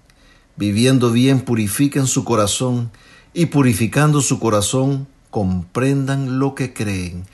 viviendo 0.56 1.10
bien 1.10 1.40
purifiquen 1.40 2.06
su 2.06 2.24
corazón 2.24 2.90
y 3.34 3.46
purificando 3.46 4.20
su 4.20 4.38
corazón 4.38 5.06
comprendan 5.30 6.38
lo 6.38 6.54
que 6.54 6.72
creen. 6.72 7.24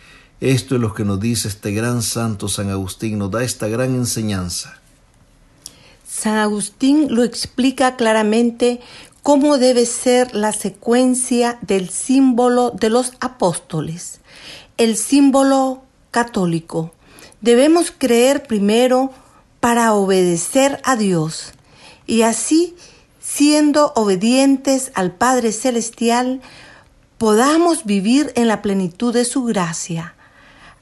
Esto 0.40 0.74
es 0.74 0.80
lo 0.80 0.94
que 0.94 1.04
nos 1.04 1.20
dice 1.20 1.48
este 1.48 1.72
gran 1.72 2.02
santo 2.02 2.48
San 2.48 2.70
Agustín, 2.70 3.18
nos 3.18 3.30
da 3.30 3.42
esta 3.42 3.68
gran 3.68 3.94
enseñanza. 3.94 4.80
San 6.06 6.36
Agustín 6.36 7.08
lo 7.10 7.24
explica 7.24 7.96
claramente 7.96 8.80
cómo 9.24 9.56
debe 9.56 9.86
ser 9.86 10.34
la 10.34 10.52
secuencia 10.52 11.56
del 11.62 11.88
símbolo 11.88 12.70
de 12.72 12.90
los 12.90 13.14
apóstoles, 13.20 14.20
el 14.76 14.98
símbolo 14.98 15.82
católico. 16.10 16.92
Debemos 17.40 17.90
creer 17.90 18.42
primero 18.42 19.12
para 19.60 19.94
obedecer 19.94 20.78
a 20.84 20.96
Dios 20.96 21.54
y 22.06 22.20
así, 22.20 22.76
siendo 23.18 23.94
obedientes 23.96 24.92
al 24.94 25.12
Padre 25.12 25.52
Celestial, 25.52 26.42
podamos 27.16 27.86
vivir 27.86 28.30
en 28.36 28.46
la 28.46 28.60
plenitud 28.60 29.14
de 29.14 29.24
su 29.24 29.44
gracia. 29.44 30.14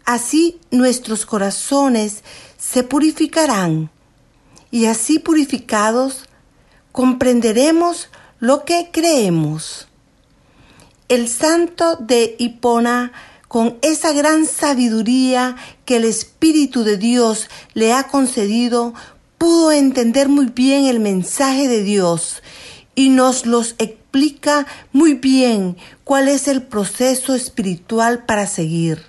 Así 0.05 0.59
nuestros 0.73 1.27
corazones 1.27 2.25
se 2.59 2.83
purificarán 2.83 3.89
y 4.73 4.87
así 4.87 5.21
purificados 5.21 6.25
comprenderemos 6.91 8.09
lo 8.43 8.65
que 8.65 8.91
creemos. 8.91 9.87
El 11.09 11.29
santo 11.29 11.95
de 11.95 12.35
Hipona 12.41 13.13
con 13.47 13.79
esa 13.83 14.13
gran 14.13 14.47
sabiduría 14.47 15.55
que 15.85 15.99
el 15.99 16.05
Espíritu 16.05 16.83
de 16.83 16.97
Dios 16.97 17.49
le 17.75 17.93
ha 17.93 18.09
concedido, 18.09 18.95
pudo 19.39 19.71
entender 19.71 20.29
muy 20.29 20.47
bien 20.47 20.87
el 20.87 20.99
mensaje 20.99 21.69
de 21.69 21.85
Dios 21.85 22.43
y 22.97 23.11
nos 23.11 23.47
los 23.47 23.77
explica 23.79 24.67
muy 24.93 25.15
bien 25.15 25.77
cuál 26.03 26.27
es 26.27 26.49
el 26.49 26.65
proceso 26.65 27.37
espiritual 27.37 28.25
para 28.25 28.49
seguir, 28.49 29.05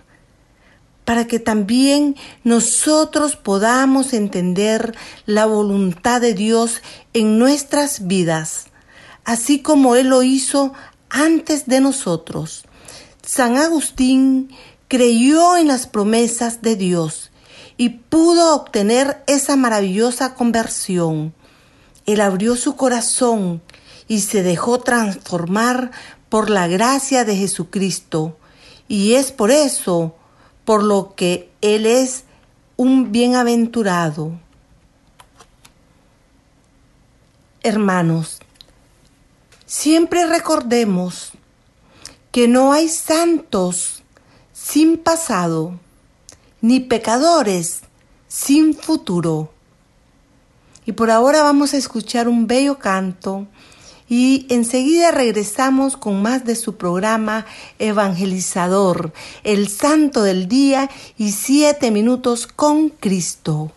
para 1.05 1.25
que 1.25 1.39
también 1.39 2.17
nosotros 2.43 3.35
podamos 3.35 4.13
entender 4.13 4.95
la 5.25 5.47
voluntad 5.47 6.21
de 6.21 6.35
Dios 6.35 6.83
en 7.13 7.39
nuestras 7.39 8.05
vidas, 8.05 8.67
así 9.25 9.61
como 9.61 9.95
Él 9.95 10.07
lo 10.07 10.23
hizo 10.23 10.73
antes 11.09 11.67
de 11.67 11.79
nosotros. 11.79 12.65
San 13.25 13.57
Agustín 13.57 14.49
creyó 14.87 15.57
en 15.57 15.67
las 15.67 15.87
promesas 15.87 16.61
de 16.61 16.75
Dios 16.75 17.31
y 17.77 17.89
pudo 17.89 18.55
obtener 18.55 19.23
esa 19.27 19.55
maravillosa 19.55 20.35
conversión. 20.35 21.33
Él 22.05 22.21
abrió 22.21 22.55
su 22.55 22.75
corazón 22.75 23.61
y 24.07 24.19
se 24.21 24.43
dejó 24.43 24.79
transformar 24.79 25.91
por 26.29 26.49
la 26.49 26.67
gracia 26.67 27.25
de 27.25 27.35
Jesucristo. 27.35 28.37
Y 28.87 29.13
es 29.13 29.31
por 29.31 29.51
eso 29.51 30.15
por 30.65 30.83
lo 30.83 31.15
que 31.15 31.49
Él 31.61 31.85
es 31.85 32.25
un 32.75 33.11
bienaventurado. 33.11 34.31
Hermanos, 37.61 38.39
siempre 39.73 40.27
recordemos 40.27 41.31
que 42.31 42.47
no 42.47 42.73
hay 42.73 42.87
santos 42.87 44.03
sin 44.53 44.99
pasado, 44.99 45.79
ni 46.61 46.79
pecadores 46.79 47.81
sin 48.27 48.75
futuro. 48.75 49.51
Y 50.85 50.91
por 50.91 51.09
ahora 51.09 51.41
vamos 51.41 51.73
a 51.73 51.77
escuchar 51.77 52.27
un 52.27 52.45
bello 52.45 52.77
canto 52.77 53.47
y 54.07 54.45
enseguida 54.49 55.09
regresamos 55.09 55.97
con 55.97 56.21
más 56.21 56.45
de 56.45 56.55
su 56.55 56.75
programa 56.77 57.47
evangelizador, 57.79 59.11
el 59.43 59.69
santo 59.69 60.21
del 60.21 60.47
día 60.47 60.87
y 61.17 61.31
siete 61.31 61.89
minutos 61.89 62.45
con 62.45 62.89
Cristo. 62.89 63.71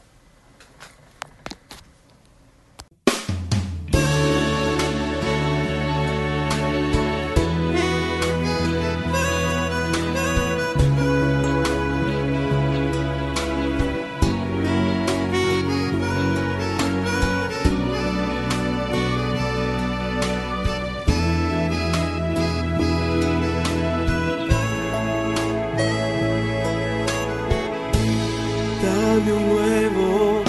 Dame 29.27 29.39
un 29.39 29.49
nuevo 29.49 30.43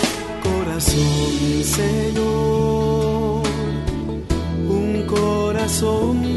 corazón, 0.44 1.64
Señor, 1.64 3.42
un 4.70 5.04
corazón 5.08 6.37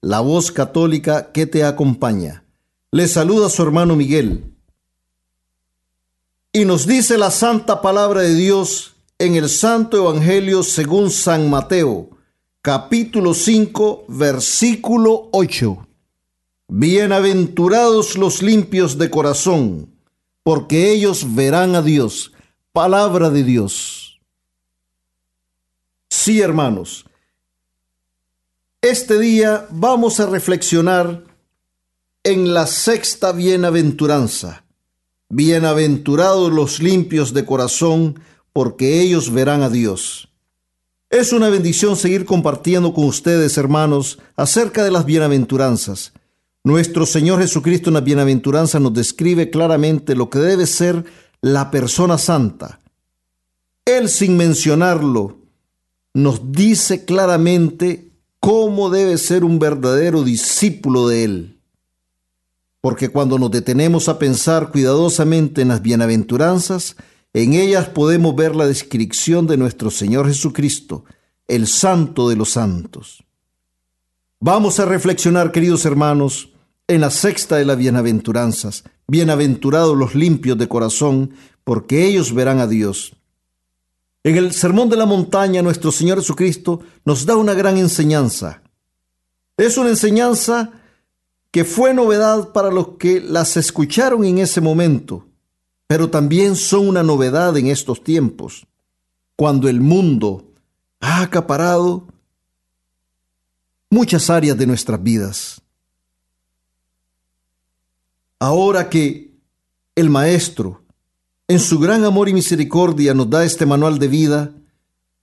la 0.00 0.20
voz 0.20 0.52
católica 0.52 1.32
que 1.32 1.46
te 1.46 1.64
acompaña. 1.64 2.44
Le 2.90 3.08
saluda 3.08 3.48
su 3.50 3.62
hermano 3.62 3.96
Miguel. 3.96 4.54
Y 6.52 6.64
nos 6.64 6.86
dice 6.86 7.18
la 7.18 7.30
santa 7.30 7.82
palabra 7.82 8.22
de 8.22 8.34
Dios 8.34 8.94
en 9.18 9.36
el 9.36 9.48
Santo 9.48 9.96
Evangelio 9.96 10.62
según 10.62 11.10
San 11.10 11.50
Mateo, 11.50 12.10
capítulo 12.62 13.34
5, 13.34 14.06
versículo 14.08 15.28
8. 15.32 15.86
Bienaventurados 16.68 18.16
los 18.16 18.42
limpios 18.42 18.98
de 18.98 19.10
corazón, 19.10 19.90
porque 20.42 20.92
ellos 20.92 21.34
verán 21.34 21.74
a 21.74 21.82
Dios. 21.82 22.32
Palabra 22.72 23.30
de 23.30 23.42
Dios. 23.42 24.20
Sí, 26.08 26.40
hermanos, 26.40 27.07
este 28.82 29.18
día 29.18 29.66
vamos 29.70 30.20
a 30.20 30.26
reflexionar 30.26 31.24
en 32.22 32.54
la 32.54 32.66
sexta 32.66 33.32
bienaventuranza. 33.32 34.64
Bienaventurados 35.28 36.52
los 36.52 36.80
limpios 36.80 37.34
de 37.34 37.44
corazón, 37.44 38.20
porque 38.52 39.00
ellos 39.00 39.32
verán 39.32 39.62
a 39.62 39.68
Dios. 39.68 40.28
Es 41.10 41.32
una 41.32 41.48
bendición 41.48 41.96
seguir 41.96 42.24
compartiendo 42.24 42.94
con 42.94 43.04
ustedes, 43.04 43.58
hermanos, 43.58 44.20
acerca 44.36 44.84
de 44.84 44.92
las 44.92 45.04
bienaventuranzas. 45.04 46.12
Nuestro 46.62 47.04
Señor 47.04 47.40
Jesucristo 47.40 47.90
en 47.90 47.94
la 47.94 48.00
bienaventuranza 48.00 48.78
nos 48.78 48.94
describe 48.94 49.50
claramente 49.50 50.14
lo 50.14 50.30
que 50.30 50.38
debe 50.38 50.66
ser 50.66 51.04
la 51.40 51.70
persona 51.70 52.16
santa. 52.16 52.78
Él, 53.84 54.08
sin 54.08 54.36
mencionarlo, 54.36 55.38
nos 56.14 56.52
dice 56.52 57.04
claramente 57.04 58.07
cómo 58.40 58.90
debe 58.90 59.18
ser 59.18 59.44
un 59.44 59.58
verdadero 59.58 60.22
discípulo 60.22 61.08
de 61.08 61.24
Él. 61.24 61.60
Porque 62.80 63.08
cuando 63.08 63.38
nos 63.38 63.50
detenemos 63.50 64.08
a 64.08 64.18
pensar 64.18 64.70
cuidadosamente 64.70 65.62
en 65.62 65.68
las 65.68 65.82
bienaventuranzas, 65.82 66.96
en 67.32 67.52
ellas 67.52 67.88
podemos 67.88 68.34
ver 68.34 68.56
la 68.56 68.66
descripción 68.66 69.46
de 69.46 69.56
nuestro 69.56 69.90
Señor 69.90 70.28
Jesucristo, 70.28 71.04
el 71.46 71.66
Santo 71.66 72.28
de 72.28 72.36
los 72.36 72.50
Santos. 72.50 73.24
Vamos 74.40 74.78
a 74.78 74.84
reflexionar, 74.84 75.50
queridos 75.50 75.84
hermanos, 75.84 76.50
en 76.86 77.00
la 77.00 77.10
sexta 77.10 77.56
de 77.56 77.64
las 77.64 77.76
bienaventuranzas. 77.76 78.84
Bienaventurados 79.08 79.96
los 79.96 80.14
limpios 80.14 80.56
de 80.56 80.68
corazón, 80.68 81.32
porque 81.64 82.06
ellos 82.06 82.32
verán 82.32 82.60
a 82.60 82.66
Dios. 82.66 83.17
En 84.24 84.36
el 84.36 84.52
Sermón 84.52 84.88
de 84.88 84.96
la 84.96 85.06
Montaña, 85.06 85.62
nuestro 85.62 85.92
Señor 85.92 86.18
Jesucristo 86.18 86.80
nos 87.04 87.24
da 87.24 87.36
una 87.36 87.54
gran 87.54 87.76
enseñanza. 87.76 88.62
Es 89.56 89.78
una 89.78 89.90
enseñanza 89.90 90.72
que 91.50 91.64
fue 91.64 91.94
novedad 91.94 92.52
para 92.52 92.70
los 92.70 92.96
que 92.98 93.20
las 93.20 93.56
escucharon 93.56 94.24
en 94.24 94.38
ese 94.38 94.60
momento, 94.60 95.26
pero 95.86 96.10
también 96.10 96.56
son 96.56 96.88
una 96.88 97.02
novedad 97.02 97.56
en 97.56 97.68
estos 97.68 98.04
tiempos, 98.04 98.66
cuando 99.36 99.68
el 99.68 99.80
mundo 99.80 100.44
ha 101.00 101.22
acaparado 101.22 102.06
muchas 103.88 104.28
áreas 104.30 104.58
de 104.58 104.66
nuestras 104.66 105.02
vidas. 105.02 105.62
Ahora 108.38 108.88
que 108.88 109.32
el 109.94 110.10
Maestro, 110.10 110.82
en 111.48 111.58
su 111.58 111.78
gran 111.78 112.04
amor 112.04 112.28
y 112.28 112.34
misericordia 112.34 113.14
nos 113.14 113.30
da 113.30 113.42
este 113.44 113.64
manual 113.64 113.98
de 113.98 114.08
vida 114.08 114.52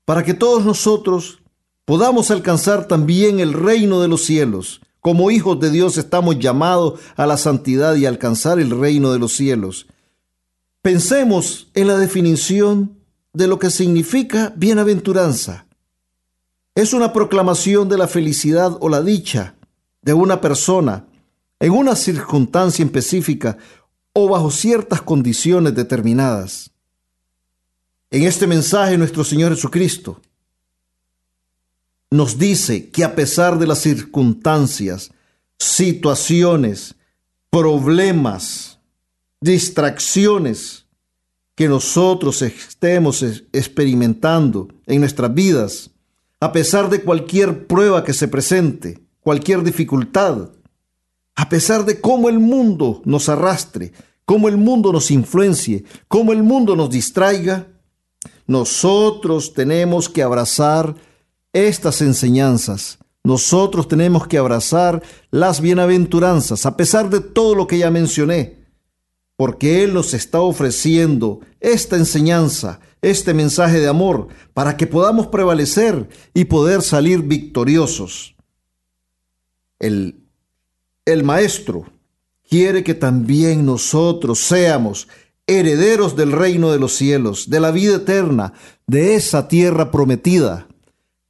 para 0.06 0.24
que 0.24 0.34
todos 0.34 0.66
nosotros 0.66 1.40
podamos 1.86 2.32
alcanzar 2.32 2.88
también 2.88 3.40
el 3.40 3.54
reino 3.54 4.02
de 4.02 4.08
los 4.08 4.26
cielos. 4.26 4.82
Como 5.02 5.30
hijos 5.30 5.60
de 5.60 5.70
Dios 5.70 6.00
estamos 6.00 6.40
llamados 6.40 7.00
a 7.16 7.28
la 7.28 7.38
santidad 7.38 7.96
y 7.96 8.08
alcanzar 8.08 8.60
el 8.60 8.72
reino 8.72 9.14
de 9.14 9.20
los 9.20 9.34
cielos. 9.34 9.86
Pensemos 10.82 11.68
en 11.76 11.88
la 11.88 11.98
definición 11.98 12.98
de 13.34 13.46
lo 13.46 13.60
que 13.60 13.70
significa 13.70 14.52
bienaventuranza. 14.56 15.68
Es 16.74 16.94
una 16.94 17.14
proclamación 17.14 17.88
de 17.88 18.00
la 18.00 18.08
felicidad 18.08 18.76
o 18.80 18.90
la 18.90 19.04
dicha 19.04 19.56
de 20.02 20.14
una 20.14 20.42
persona 20.42 21.06
en 21.60 21.72
una 21.72 21.96
circunstancia 21.96 22.84
específica 22.84 23.58
o 24.18 24.30
bajo 24.30 24.50
ciertas 24.50 25.02
condiciones 25.02 25.76
determinadas. 25.76 26.72
En 28.10 28.24
este 28.24 28.48
mensaje 28.48 28.98
nuestro 28.98 29.26
Señor 29.26 29.54
Jesucristo 29.54 30.22
nos 32.10 32.38
dice 32.38 32.90
que 32.92 33.04
a 33.04 33.14
pesar 33.14 33.60
de 33.60 33.68
las 33.68 33.80
circunstancias, 33.80 35.12
situaciones, 35.60 36.96
problemas, 37.50 38.80
distracciones 39.42 40.86
que 41.54 41.68
nosotros 41.68 42.42
estemos 42.42 43.22
experimentando 43.52 44.70
en 44.86 45.02
nuestras 45.02 45.34
vidas, 45.34 45.90
a 46.40 46.54
pesar 46.54 46.90
de 46.90 47.02
cualquier 47.02 47.68
prueba 47.68 48.06
que 48.06 48.14
se 48.14 48.30
presente, 48.30 48.98
cualquier 49.20 49.62
dificultad, 49.62 50.52
A 51.36 51.50
pesar 51.50 51.86
de 51.86 52.00
cómo 52.00 52.30
el 52.30 52.40
mundo 52.40 53.02
nos 53.06 53.28
arrastre, 53.28 53.92
cómo 54.24 54.48
el 54.48 54.58
mundo 54.58 54.92
nos 54.92 55.12
influencie, 55.12 55.84
cómo 56.08 56.32
el 56.32 56.44
mundo 56.44 56.76
nos 56.76 56.90
distraiga, 56.90 57.68
nosotros 58.48 59.54
tenemos 59.54 60.08
que 60.08 60.24
abrazar 60.24 60.96
estas 61.52 62.02
enseñanzas. 62.02 63.00
Nosotros 63.24 63.88
tenemos 63.88 64.28
que 64.28 64.38
abrazar 64.38 65.02
las 65.32 65.60
bienaventuranzas, 65.60 66.66
a 66.66 66.78
pesar 66.78 67.10
de 67.10 67.22
todo 67.22 67.56
lo 67.56 67.66
que 67.66 67.80
ya 67.80 67.90
mencioné, 67.90 68.66
porque 69.36 69.84
Él 69.84 69.94
nos 69.94 70.14
está 70.14 70.42
ofreciendo 70.42 71.40
esta 71.60 71.98
enseñanza, 71.98 72.80
este 73.02 73.34
mensaje 73.34 73.80
de 73.80 73.88
amor, 73.88 74.28
para 74.54 74.78
que 74.78 74.86
podamos 74.86 75.28
prevalecer 75.28 76.08
y 76.36 76.46
poder 76.46 76.84
salir 76.84 77.24
victoriosos. 77.24 78.36
El, 79.80 80.25
el 81.06 81.24
Maestro 81.24 81.86
quiere 82.50 82.84
que 82.84 82.94
también 82.94 83.66
nosotros 83.66 84.40
seamos 84.40 85.08
herederos 85.48 86.16
del 86.16 86.32
reino 86.32 86.72
de 86.72 86.80
los 86.80 86.96
cielos, 86.96 87.50
de 87.50 87.60
la 87.60 87.72
vida 87.72 87.98
eterna, 87.98 88.54
de 88.88 89.16
esa 89.16 89.48
tierra 89.48 89.92
prometida. 89.92 90.68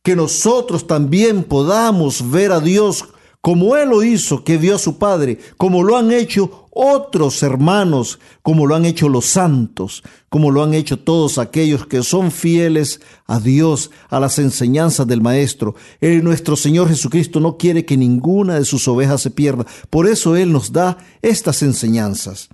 Que 0.02 0.16
nosotros 0.16 0.88
también 0.88 1.44
podamos 1.44 2.32
ver 2.32 2.52
a 2.52 2.60
Dios 2.60 3.06
como 3.46 3.76
Él 3.76 3.89
lo 3.89 4.02
hizo, 4.02 4.43
que 4.43 4.58
vio 4.58 4.74
a 4.74 4.80
su 4.80 4.98
Padre, 4.98 5.38
como 5.56 5.84
lo 5.84 5.98
han 5.98 6.12
hecho 6.12 6.66
otros 6.72 7.43
hermanos, 7.43 8.18
como 8.41 8.66
lo 8.66 8.74
han 8.74 8.86
hecho 8.86 9.08
los 9.08 9.28
santos, 9.28 10.02
como 10.30 10.50
lo 10.50 10.64
han 10.64 10.74
hecho 10.74 10.98
todos 10.98 11.38
aquellos 11.38 11.86
que 11.86 12.02
son 12.02 12.32
fieles 12.32 13.02
a 13.28 13.39
Dios, 13.39 13.91
a 14.10 14.20
las 14.20 14.39
enseñanzas 14.39 15.06
del 15.06 15.22
Maestro. 15.22 15.76
Él, 16.02 16.24
nuestro 16.24 16.56
Señor 16.56 16.89
Jesucristo, 16.89 17.39
no 17.39 17.56
quiere 17.56 17.86
que 17.86 17.98
ninguna 17.98 18.56
de 18.56 18.66
sus 18.66 18.88
ovejas 18.88 19.22
se 19.22 19.30
pierda. 19.30 19.68
Por 19.91 20.08
eso 20.08 20.36
Él 20.36 20.52
nos 20.52 20.72
da 20.72 20.98
estas 21.22 21.62
enseñanzas. 21.62 22.50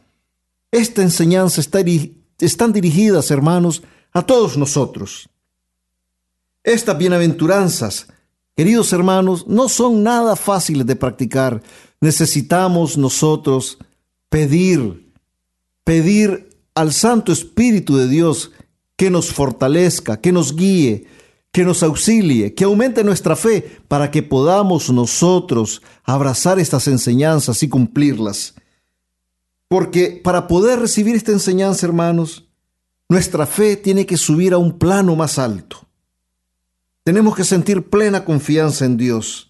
Esta 0.72 1.04
enseñanza 1.04 1.62
está, 1.62 1.80
están 2.42 2.74
dirigidas, 2.74 3.32
hermanos, 3.32 3.82
a 4.12 4.24
todos 4.24 4.58
nosotros. 4.58 5.30
Estas 6.66 6.98
bienaventuranzas, 6.98 8.08
queridos 8.56 8.94
hermanos, 8.94 9.48
no 9.48 9.70
son 9.70 10.04
nada 10.04 10.36
fáciles 10.36 10.86
de 10.86 10.96
practicar. 10.96 11.62
Necesitamos 12.00 12.98
nosotros 12.98 13.78
pedir, 14.30 15.14
pedir 15.84 16.50
al 16.76 16.94
Santo 16.94 17.32
Espíritu 17.32 17.98
de 17.98 18.08
Dios 18.08 18.52
que 18.96 19.10
nos 19.10 19.32
fortalezca, 19.32 20.22
que 20.22 20.32
nos 20.32 20.56
guíe, 20.56 21.08
que 21.52 21.66
nos 21.66 21.84
auxilie, 21.84 22.54
que 22.54 22.64
aumente 22.64 23.04
nuestra 23.04 23.36
fe 23.36 23.80
para 23.88 24.10
que 24.10 24.24
podamos 24.24 24.90
nosotros 24.90 25.82
abrazar 26.04 26.60
estas 26.60 26.88
enseñanzas 26.88 27.62
y 27.64 27.70
cumplirlas. 27.70 28.56
Porque 29.68 30.20
para 30.24 30.48
poder 30.48 30.80
recibir 30.80 31.16
esta 31.16 31.32
enseñanza, 31.32 31.86
hermanos, 31.86 32.46
nuestra 33.10 33.46
fe 33.46 33.76
tiene 33.76 34.06
que 34.06 34.18
subir 34.18 34.54
a 34.54 34.58
un 34.58 34.78
plano 34.78 35.16
más 35.16 35.38
alto. 35.38 35.86
Tenemos 37.04 37.36
que 37.36 37.44
sentir 37.44 37.90
plena 37.90 38.24
confianza 38.26 38.86
en 38.86 38.98
Dios 38.98 39.50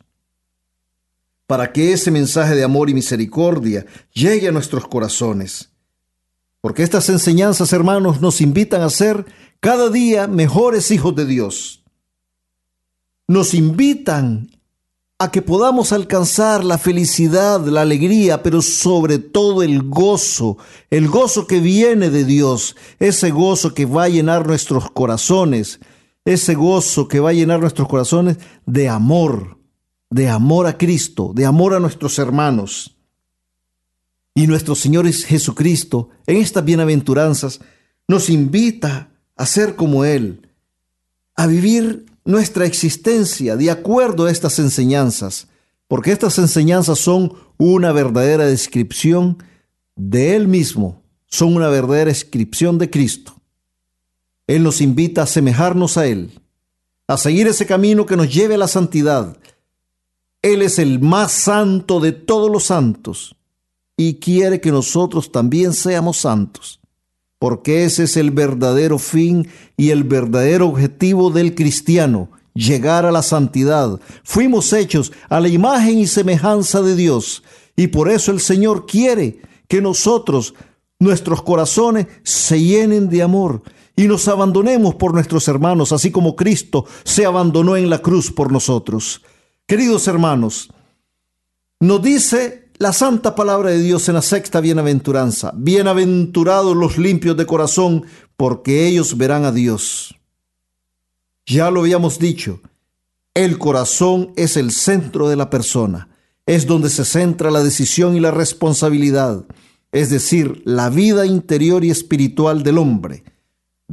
para 1.48 1.74
que 1.74 1.92
ese 1.92 2.12
mensaje 2.12 2.56
de 2.56 2.64
amor 2.64 2.90
y 2.90 2.94
misericordia 2.94 3.86
llegue 4.14 4.48
a 4.48 4.54
nuestros 4.54 4.88
corazones. 4.88 5.70
Porque 6.62 6.84
estas 6.84 7.10
enseñanzas, 7.10 7.74
hermanos, 7.74 8.22
nos 8.22 8.40
invitan 8.40 8.82
a 8.82 8.90
ser 8.90 9.26
cada 9.60 9.90
día 9.90 10.28
mejores 10.28 10.92
hijos 10.92 11.14
de 11.14 11.26
Dios. 11.26 11.84
Nos 13.28 13.54
invitan 13.54 14.50
a 15.20 15.30
que 15.30 15.42
podamos 15.42 15.92
alcanzar 15.92 16.64
la 16.64 16.78
felicidad, 16.78 17.64
la 17.66 17.82
alegría, 17.82 18.42
pero 18.42 18.62
sobre 18.62 19.20
todo 19.20 19.62
el 19.62 19.84
gozo, 19.84 20.58
el 20.90 21.10
gozo 21.10 21.48
que 21.48 21.60
viene 21.60 22.10
de 22.10 22.24
Dios, 22.24 22.78
ese 23.00 23.30
gozo 23.30 23.74
que 23.74 23.86
va 23.86 24.06
a 24.06 24.10
llenar 24.10 24.48
nuestros 24.48 24.90
corazones, 24.90 25.80
ese 26.26 26.54
gozo 26.56 27.08
que 27.08 27.20
va 27.20 27.30
a 27.30 27.34
llenar 27.34 27.60
nuestros 27.60 27.88
corazones 27.88 28.38
de 28.66 28.90
amor, 28.90 29.58
de 30.10 30.30
amor 30.30 30.68
a 30.68 30.78
Cristo, 30.78 31.32
de 31.34 31.46
amor 31.46 31.74
a 31.74 31.80
nuestros 31.80 32.20
hermanos. 32.20 32.98
Y 34.34 34.48
nuestro 34.48 34.76
Señor 34.76 35.12
Jesucristo, 35.12 36.10
en 36.26 36.38
estas 36.38 36.64
bienaventuranzas, 36.64 37.60
nos 38.08 38.30
invita 38.30 39.12
a 39.36 39.46
ser 39.46 39.76
como 39.76 40.06
Él, 40.06 40.48
a 41.36 41.48
vivir 41.48 42.06
nuestra 42.24 42.66
existencia 42.66 43.56
de 43.56 43.72
acuerdo 43.72 44.26
a 44.26 44.32
estas 44.32 44.60
enseñanzas, 44.60 45.48
porque 45.88 46.12
estas 46.12 46.38
enseñanzas 46.38 47.00
son 47.00 47.34
una 47.58 47.92
verdadera 47.92 48.46
descripción 48.46 49.44
de 49.96 50.36
Él 50.36 50.48
mismo, 50.48 51.04
son 51.26 51.56
una 51.56 51.70
verdadera 51.70 52.10
descripción 52.10 52.78
de 52.78 52.90
Cristo. 52.90 53.41
Él 54.52 54.64
nos 54.64 54.82
invita 54.82 55.22
a 55.22 55.24
asemejarnos 55.24 55.98
a 55.98 56.08
Él, 56.08 56.32
a 57.08 57.18
seguir 57.18 57.48
ese 57.48 57.66
camino 57.66 58.06
que 58.06 58.18
nos 58.18 58.34
lleve 58.34 58.56
a 58.56 58.60
la 58.60 58.68
santidad. 58.68 59.38
Él 60.42 60.62
es 60.62 60.80
el 60.80 61.00
más 61.00 61.32
santo 61.32 62.00
de 62.00 62.12
todos 62.12 62.52
los 62.52 62.66
santos 62.66 63.36
y 63.98 64.16
quiere 64.16 64.60
que 64.60 64.72
nosotros 64.72 65.32
también 65.32 65.74
seamos 65.74 66.18
santos 66.18 66.82
porque 67.42 67.86
ese 67.86 68.04
es 68.04 68.18
el 68.18 68.30
verdadero 68.30 69.00
fin 69.00 69.48
y 69.76 69.90
el 69.90 70.04
verdadero 70.04 70.68
objetivo 70.68 71.32
del 71.32 71.56
cristiano, 71.56 72.30
llegar 72.54 73.04
a 73.04 73.12
la 73.12 73.24
santidad. 73.24 74.00
Fuimos 74.24 74.72
hechos 74.74 75.12
a 75.28 75.40
la 75.40 75.48
imagen 75.48 75.98
y 75.98 76.06
semejanza 76.06 76.84
de 76.84 76.96
Dios, 76.96 77.42
y 77.76 77.88
por 77.88 78.12
eso 78.12 78.32
el 78.32 78.42
Señor 78.42 78.86
quiere 78.86 79.42
que 79.68 79.82
nosotros, 79.82 80.54
nuestros 81.00 81.42
corazones, 81.42 82.06
se 82.22 82.62
llenen 82.62 83.10
de 83.10 83.24
amor 83.24 83.64
y 84.02 84.08
nos 84.08 84.28
abandonemos 84.28 84.96
por 84.96 85.14
nuestros 85.14 85.48
hermanos, 85.48 85.92
así 85.92 86.10
como 86.10 86.36
Cristo 86.36 86.88
se 87.04 87.24
abandonó 87.24 87.78
en 87.78 87.88
la 87.88 88.00
cruz 88.00 88.32
por 88.32 88.52
nosotros. 88.52 89.22
Queridos 89.68 90.08
hermanos, 90.08 90.74
nos 91.80 92.02
dice 92.02 92.72
la 92.80 92.94
santa 92.94 93.36
palabra 93.36 93.70
de 93.70 93.80
Dios 93.80 94.10
en 94.10 94.16
la 94.16 94.24
sexta 94.24 94.60
bienaventuranza. 94.60 95.54
Bienaventurados 95.56 96.76
los 96.76 96.98
limpios 96.98 97.38
de 97.38 97.46
corazón, 97.46 98.06
porque 98.38 98.88
ellos 98.88 99.18
verán 99.18 99.46
a 99.46 99.52
Dios. 99.52 100.16
Ya 101.46 101.70
lo 101.70 101.82
habíamos 101.82 102.18
dicho, 102.18 102.60
el 103.36 103.60
corazón 103.60 104.34
es 104.36 104.58
el 104.58 104.72
centro 104.72 105.30
de 105.30 105.36
la 105.36 105.52
persona, 105.52 106.10
es 106.48 106.66
donde 106.66 106.90
se 106.90 107.06
centra 107.06 107.52
la 107.52 107.64
decisión 107.64 108.16
y 108.16 108.20
la 108.20 108.32
responsabilidad, 108.32 109.46
es 109.92 110.10
decir, 110.10 110.64
la 110.66 110.90
vida 110.90 111.28
interior 111.28 111.86
y 111.86 111.92
espiritual 111.92 112.64
del 112.64 112.80
hombre. 112.80 113.26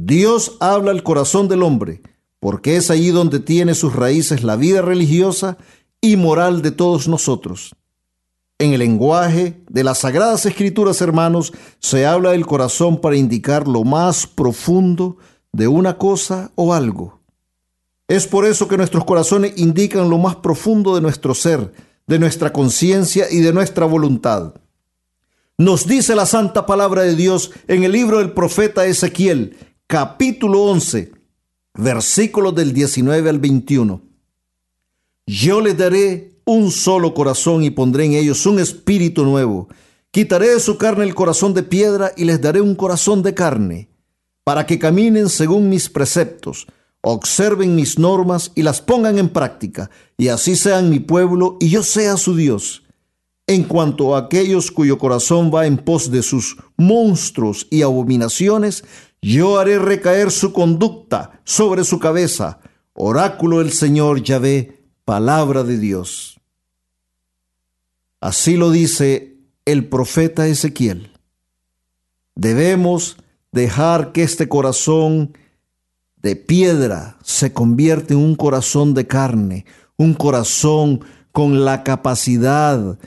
Dios 0.01 0.55
habla 0.61 0.91
al 0.91 1.03
corazón 1.03 1.49
del 1.49 1.61
hombre, 1.61 2.01
porque 2.39 2.77
es 2.77 2.89
allí 2.89 3.09
donde 3.09 3.41
tiene 3.41 3.75
sus 3.75 3.93
raíces 3.93 4.43
la 4.43 4.55
vida 4.55 4.81
religiosa 4.81 5.57
y 5.99 6.15
moral 6.15 6.61
de 6.61 6.71
todos 6.71 7.09
nosotros. 7.09 7.75
En 8.59 8.71
el 8.71 8.79
lenguaje 8.79 9.61
de 9.69 9.83
las 9.83 9.97
Sagradas 9.97 10.45
Escrituras, 10.45 11.01
hermanos, 11.01 11.51
se 11.79 12.05
habla 12.05 12.31
del 12.31 12.45
corazón 12.45 13.01
para 13.01 13.17
indicar 13.17 13.67
lo 13.67 13.83
más 13.83 14.25
profundo 14.25 15.17
de 15.51 15.67
una 15.67 15.97
cosa 15.97 16.53
o 16.55 16.73
algo. 16.73 17.19
Es 18.07 18.25
por 18.25 18.45
eso 18.45 18.69
que 18.69 18.77
nuestros 18.77 19.03
corazones 19.03 19.57
indican 19.57 20.09
lo 20.09 20.17
más 20.17 20.37
profundo 20.37 20.95
de 20.95 21.01
nuestro 21.01 21.35
ser, 21.35 21.73
de 22.07 22.19
nuestra 22.19 22.53
conciencia 22.53 23.27
y 23.29 23.41
de 23.41 23.51
nuestra 23.51 23.85
voluntad. 23.85 24.53
Nos 25.57 25.85
dice 25.85 26.15
la 26.15 26.25
santa 26.25 26.65
palabra 26.65 27.01
de 27.01 27.17
Dios 27.17 27.51
en 27.67 27.83
el 27.83 27.91
libro 27.91 28.19
del 28.19 28.31
profeta 28.31 28.85
Ezequiel, 28.85 29.57
capítulo 29.89 30.65
11, 30.65 31.11
versículos 31.73 32.53
del 32.53 32.73
19 32.73 33.27
al 33.27 33.39
21. 33.39 33.99
Yo 35.25 35.61
le 35.61 35.73
daré 35.73 36.43
un 36.45 36.69
solo 36.69 37.15
corazón 37.15 37.63
y 37.63 37.71
pondré 37.71 38.05
en 38.05 38.13
ellos 38.13 38.45
un 38.45 38.59
espíritu 38.59 39.25
nuevo. 39.25 39.67
Quitaré 40.11 40.49
de 40.49 40.59
su 40.59 40.77
carne 40.77 41.05
el 41.05 41.15
corazón 41.15 41.55
de 41.55 41.63
piedra 41.63 42.11
y 42.15 42.25
les 42.25 42.39
daré 42.39 42.61
un 42.61 42.75
corazón 42.75 43.23
de 43.23 43.33
carne, 43.33 43.89
para 44.43 44.67
que 44.67 44.77
caminen 44.77 45.27
según 45.27 45.69
mis 45.69 45.89
preceptos, 45.89 46.67
observen 47.01 47.75
mis 47.75 47.97
normas 47.97 48.51
y 48.53 48.61
las 48.61 48.83
pongan 48.83 49.17
en 49.17 49.29
práctica, 49.29 49.89
y 50.19 50.27
así 50.27 50.55
sean 50.55 50.91
mi 50.91 50.99
pueblo 50.99 51.57
y 51.59 51.69
yo 51.69 51.81
sea 51.81 52.15
su 52.17 52.35
Dios. 52.35 52.83
En 53.47 53.63
cuanto 53.63 54.15
a 54.15 54.19
aquellos 54.19 54.69
cuyo 54.69 54.99
corazón 54.99 55.49
va 55.51 55.65
en 55.65 55.77
pos 55.77 56.11
de 56.11 56.21
sus 56.21 56.57
monstruos 56.77 57.65
y 57.71 57.81
abominaciones, 57.81 58.83
yo 59.21 59.59
haré 59.59 59.79
recaer 59.79 60.31
su 60.31 60.53
conducta 60.53 61.41
sobre 61.43 61.83
su 61.83 61.99
cabeza. 61.99 62.59
Oráculo 62.93 63.59
del 63.59 63.71
Señor 63.71 64.23
Yahvé, 64.23 64.83
palabra 65.05 65.63
de 65.63 65.77
Dios. 65.77 66.39
Así 68.19 68.57
lo 68.57 68.71
dice 68.71 69.37
el 69.65 69.87
profeta 69.87 70.47
Ezequiel. 70.47 71.11
Debemos 72.35 73.17
dejar 73.51 74.11
que 74.11 74.23
este 74.23 74.47
corazón 74.47 75.37
de 76.17 76.35
piedra 76.35 77.17
se 77.23 77.53
convierta 77.53 78.13
en 78.13 78.19
un 78.19 78.35
corazón 78.35 78.93
de 78.93 79.07
carne, 79.07 79.65
un 79.97 80.13
corazón 80.13 81.01
con 81.31 81.63
la 81.63 81.83
capacidad, 81.83 82.97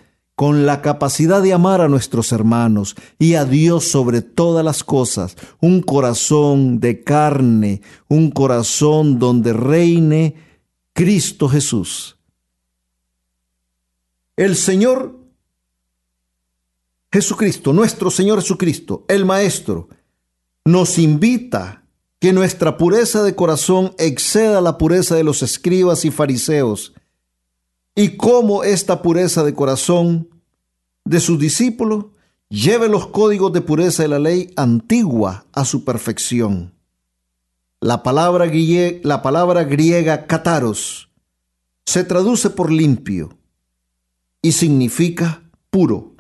con 0.43 0.67
la 0.67 0.83
capacidad 0.83 1.41
de 1.41 1.53
amar 1.53 1.81
a 1.81 1.89
nuestros 1.89 2.33
hermanos 2.33 2.97
y 3.17 3.35
a 3.35 3.45
Dios 3.45 3.85
sobre 3.85 4.23
todas 4.23 4.65
las 4.65 4.83
cosas, 4.83 5.37
un 5.61 5.83
corazón 5.83 6.81
de 6.81 7.05
carne, 7.05 7.81
un 8.09 8.33
corazón 8.33 9.21
donde 9.21 9.53
reine 9.53 10.35
Cristo 10.95 11.49
Jesús. 11.49 12.19
El 14.35 14.57
Señor 14.57 15.17
Jesucristo, 17.13 17.73
nuestro 17.73 18.11
Señor 18.11 18.41
Jesucristo, 18.41 19.05
el 19.07 19.25
Maestro, 19.25 19.91
nos 20.65 20.99
invita 20.99 21.85
que 22.19 22.33
nuestra 22.33 22.77
pureza 22.77 23.23
de 23.23 23.37
corazón 23.37 23.95
exceda 23.97 24.61
la 24.61 24.77
pureza 24.77 25.15
de 25.15 25.23
los 25.23 25.45
escribas 25.45 26.05
y 26.05 26.11
fariseos, 26.11 26.95
y 27.95 28.17
cómo 28.17 28.65
esta 28.65 29.03
pureza 29.03 29.45
de 29.45 29.55
corazón 29.55 30.32
de 31.05 31.21
sus 31.21 31.39
discípulos 31.39 32.07
lleve 32.49 32.89
los 32.89 33.07
códigos 33.07 33.53
de 33.53 33.61
pureza 33.61 34.03
de 34.03 34.09
la 34.09 34.19
ley 34.19 34.53
antigua 34.57 35.47
a 35.53 35.65
su 35.65 35.85
perfección. 35.85 36.75
La 37.81 38.03
palabra, 38.03 38.51
la 39.03 39.23
palabra 39.23 39.65
griega 39.65 40.27
kataros 40.27 41.11
se 41.85 42.05
traduce 42.05 42.51
por 42.51 42.71
limpio 42.71 43.37
y 44.41 44.53
significa 44.53 45.43
puro 45.71 46.13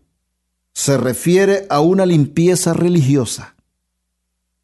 se 0.72 0.96
refiere 0.96 1.66
a 1.68 1.80
una 1.80 2.06
limpieza 2.06 2.72
religiosa. 2.72 3.54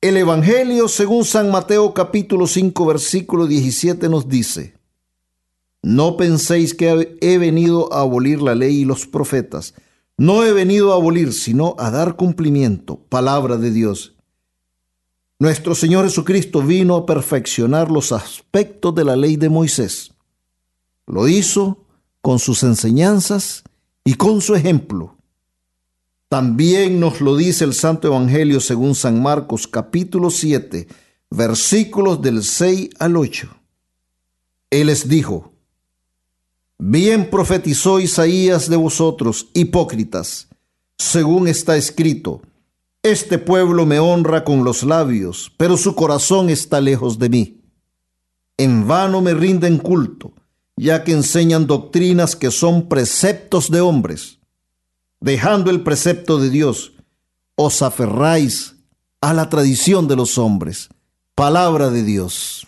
El 0.00 0.16
Evangelio 0.16 0.88
según 0.88 1.24
San 1.24 1.50
Mateo 1.50 1.92
capítulo 1.92 2.46
5 2.46 2.86
versículo 2.86 3.46
17 3.46 4.08
nos 4.08 4.28
dice, 4.28 4.74
No 5.82 6.16
penséis 6.16 6.72
que 6.72 7.18
he 7.20 7.38
venido 7.38 7.92
a 7.92 8.00
abolir 8.00 8.40
la 8.40 8.54
ley 8.54 8.78
y 8.78 8.84
los 8.84 9.06
profetas. 9.06 9.74
No 10.18 10.42
he 10.42 10.52
venido 10.52 10.92
a 10.92 10.96
abolir, 10.96 11.32
sino 11.32 11.76
a 11.78 11.92
dar 11.92 12.16
cumplimiento, 12.16 12.96
palabra 13.08 13.56
de 13.56 13.70
Dios. 13.70 14.16
Nuestro 15.38 15.76
Señor 15.76 16.06
Jesucristo 16.06 16.60
vino 16.60 16.96
a 16.96 17.06
perfeccionar 17.06 17.88
los 17.88 18.10
aspectos 18.10 18.92
de 18.96 19.04
la 19.04 19.14
ley 19.14 19.36
de 19.36 19.48
Moisés. 19.48 20.12
Lo 21.06 21.28
hizo 21.28 21.84
con 22.20 22.40
sus 22.40 22.64
enseñanzas 22.64 23.62
y 24.02 24.14
con 24.14 24.40
su 24.40 24.56
ejemplo. 24.56 25.16
También 26.28 26.98
nos 26.98 27.20
lo 27.20 27.36
dice 27.36 27.64
el 27.64 27.72
Santo 27.72 28.08
Evangelio 28.08 28.58
según 28.58 28.96
San 28.96 29.22
Marcos 29.22 29.68
capítulo 29.68 30.30
7, 30.30 30.88
versículos 31.30 32.20
del 32.20 32.42
6 32.42 32.90
al 32.98 33.16
8. 33.16 33.48
Él 34.70 34.88
les 34.88 35.08
dijo, 35.08 35.52
Bien 36.78 37.28
profetizó 37.28 38.00
Isaías 38.00 38.70
de 38.70 38.76
vosotros, 38.76 39.48
hipócritas, 39.54 40.48
según 40.96 41.48
está 41.48 41.76
escrito, 41.76 42.42
Este 43.02 43.38
pueblo 43.38 43.86
me 43.86 43.98
honra 43.98 44.44
con 44.44 44.64
los 44.64 44.82
labios, 44.82 45.52
pero 45.56 45.76
su 45.76 45.94
corazón 45.94 46.50
está 46.50 46.80
lejos 46.80 47.18
de 47.18 47.28
mí. 47.28 47.60
En 48.56 48.86
vano 48.86 49.20
me 49.20 49.34
rinden 49.34 49.78
culto, 49.78 50.32
ya 50.76 51.04
que 51.04 51.12
enseñan 51.12 51.66
doctrinas 51.66 52.36
que 52.36 52.50
son 52.50 52.88
preceptos 52.88 53.70
de 53.70 53.80
hombres 53.80 54.38
dejando 55.20 55.70
el 55.70 55.82
precepto 55.82 56.38
de 56.38 56.50
Dios, 56.50 56.92
os 57.56 57.82
aferráis 57.82 58.76
a 59.20 59.34
la 59.34 59.48
tradición 59.48 60.06
de 60.06 60.16
los 60.16 60.38
hombres. 60.38 60.88
Palabra 61.34 61.90
de 61.90 62.02
Dios. 62.02 62.67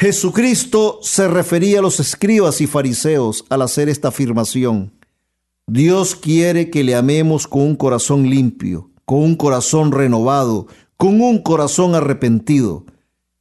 Jesucristo 0.00 0.98
se 1.02 1.28
refería 1.28 1.80
a 1.80 1.82
los 1.82 2.00
escribas 2.00 2.62
y 2.62 2.66
fariseos 2.66 3.44
al 3.50 3.60
hacer 3.60 3.90
esta 3.90 4.08
afirmación. 4.08 4.94
Dios 5.66 6.14
quiere 6.14 6.70
que 6.70 6.82
le 6.84 6.94
amemos 6.94 7.46
con 7.46 7.60
un 7.60 7.76
corazón 7.76 8.30
limpio, 8.30 8.90
con 9.04 9.18
un 9.18 9.36
corazón 9.36 9.92
renovado, 9.92 10.68
con 10.96 11.20
un 11.20 11.42
corazón 11.42 11.94
arrepentido. 11.94 12.86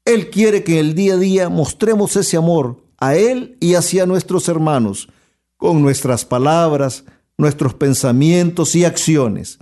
Él 0.04 0.30
quiere 0.32 0.66
que 0.66 0.82
en 0.82 0.88
el 0.88 0.96
día 0.96 1.14
a 1.14 1.18
día 1.18 1.48
mostremos 1.48 2.18
ese 2.18 2.36
amor 2.36 2.84
a 2.98 3.16
Él 3.16 3.56
y 3.62 3.76
hacia 3.76 4.06
nuestros 4.06 4.50
hermanos, 4.50 5.08
con 5.56 5.82
nuestras 5.82 6.26
palabras, 6.26 7.06
nuestros 7.38 7.74
pensamientos 7.74 8.76
y 8.76 8.84
acciones. 8.84 9.60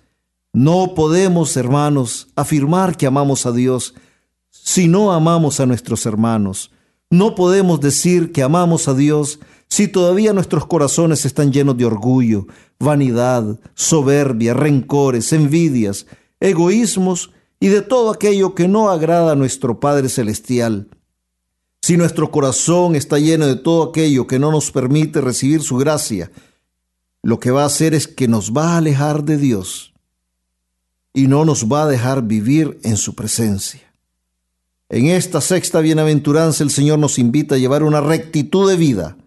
No 0.52 0.96
podemos, 0.96 1.58
hermanos, 1.58 2.30
afirmar 2.36 2.98
que 2.98 3.06
amamos 3.06 3.46
a 3.46 3.52
Dios 3.52 3.94
si 4.50 4.88
no 4.88 5.14
amamos 5.14 5.60
a 5.60 5.68
nuestros 5.68 6.08
hermanos. 6.08 6.72
No 7.10 7.36
podemos 7.36 7.80
decir 7.80 8.32
que 8.32 8.44
amamos 8.44 8.88
a 8.88 8.94
Dios 8.94 9.40
si 9.70 9.88
todavía 9.88 10.34
nuestros 10.34 10.66
corazones 10.66 11.26
están 11.26 11.52
llenos 11.52 11.78
de 11.78 11.86
orgullo, 11.86 12.48
vanidad, 12.80 13.60
soberbia, 13.76 14.54
rencores, 14.54 15.32
envidias, 15.34 16.06
egoísmos 16.40 17.32
y 17.60 17.68
de 17.68 17.82
todo 17.82 18.12
aquello 18.12 18.56
que 18.56 18.68
no 18.68 18.90
agrada 18.90 19.32
a 19.32 19.36
nuestro 19.36 19.80
Padre 19.80 20.10
Celestial. 20.10 20.90
Si 21.82 21.96
nuestro 21.96 22.32
corazón 22.32 22.96
está 22.96 23.20
lleno 23.20 23.48
de 23.48 23.56
todo 23.56 23.84
aquello 23.84 24.28
que 24.28 24.40
no 24.40 24.52
nos 24.52 24.72
permite 24.72 25.22
recibir 25.22 25.62
su 25.62 25.78
gracia, 25.78 26.32
lo 27.24 27.40
que 27.40 27.52
va 27.52 27.64
a 27.64 27.68
hacer 27.68 27.94
es 27.94 28.08
que 28.08 28.28
nos 28.28 28.52
va 28.52 28.74
a 28.74 28.78
alejar 28.78 29.24
de 29.24 29.38
Dios 29.38 29.94
y 31.14 31.28
no 31.28 31.46
nos 31.46 31.66
va 31.66 31.84
a 31.84 31.88
dejar 31.88 32.24
vivir 32.24 32.80
en 32.84 32.98
su 32.98 33.16
presencia. 33.16 33.87
En 34.90 35.08
esta 35.08 35.42
sexta 35.42 35.82
bienaventuranza 35.82 36.64
el 36.64 36.70
Señor 36.70 37.00
nos 37.00 37.20
invita 37.20 37.56
a 37.56 37.58
llevar 37.58 37.84
una 37.84 38.00
rectitud 38.00 38.70
de 38.70 38.78
vida. 38.78 39.18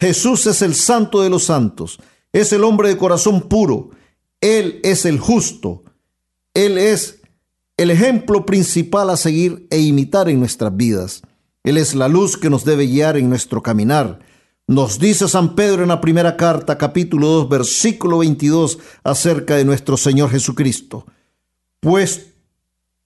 Jesús 0.00 0.46
es 0.46 0.62
el 0.62 0.74
santo 0.74 1.22
de 1.22 1.30
los 1.30 1.44
santos, 1.44 1.98
es 2.32 2.52
el 2.52 2.64
hombre 2.64 2.88
de 2.88 2.96
corazón 2.96 3.42
puro, 3.48 3.90
Él 4.40 4.80
es 4.82 5.04
el 5.04 5.18
justo, 5.18 5.84
Él 6.54 6.78
es 6.78 7.20
el 7.76 7.90
ejemplo 7.90 8.46
principal 8.46 9.10
a 9.10 9.16
seguir 9.16 9.66
e 9.70 9.80
imitar 9.80 10.28
en 10.28 10.40
nuestras 10.40 10.74
vidas. 10.76 11.22
Él 11.64 11.78
es 11.78 11.94
la 11.94 12.08
luz 12.08 12.36
que 12.36 12.50
nos 12.50 12.64
debe 12.64 12.86
guiar 12.86 13.16
en 13.16 13.28
nuestro 13.28 13.62
caminar. 13.62 14.20
Nos 14.66 14.98
dice 14.98 15.28
San 15.28 15.54
Pedro 15.54 15.82
en 15.82 15.88
la 15.88 16.00
primera 16.00 16.36
carta, 16.36 16.78
capítulo 16.78 17.28
2, 17.28 17.48
versículo 17.48 18.18
22, 18.18 18.78
acerca 19.02 19.56
de 19.56 19.64
nuestro 19.64 19.96
Señor 19.96 20.30
Jesucristo. 20.30 21.06
Pues 21.80 22.33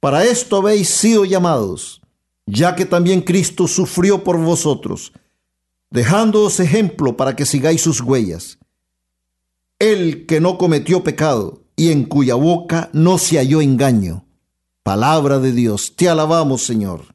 para 0.01 0.25
esto 0.25 0.59
habéis 0.59 0.89
sido 0.89 1.25
llamados, 1.25 2.01
ya 2.47 2.77
que 2.77 2.87
también 2.87 3.21
Cristo 3.21 3.67
sufrió 3.67 4.25
por 4.25 4.39
vosotros, 4.39 5.13
dejándoos 5.91 6.61
ejemplo 6.61 7.17
para 7.17 7.35
que 7.35 7.47
sigáis 7.47 7.83
sus 7.83 8.01
huellas. 8.01 8.59
Él 9.79 10.27
que 10.27 10.41
no 10.41 10.59
cometió 10.59 11.05
pecado 11.05 11.63
y 11.77 11.93
en 11.93 12.05
cuya 12.05 12.35
boca 12.35 12.91
no 12.93 13.19
se 13.19 13.39
halló 13.39 13.61
engaño. 13.61 14.25
Palabra 14.83 15.39
de 15.39 15.53
Dios, 15.53 15.95
te 15.97 16.09
alabamos 16.09 16.65
Señor. 16.65 17.15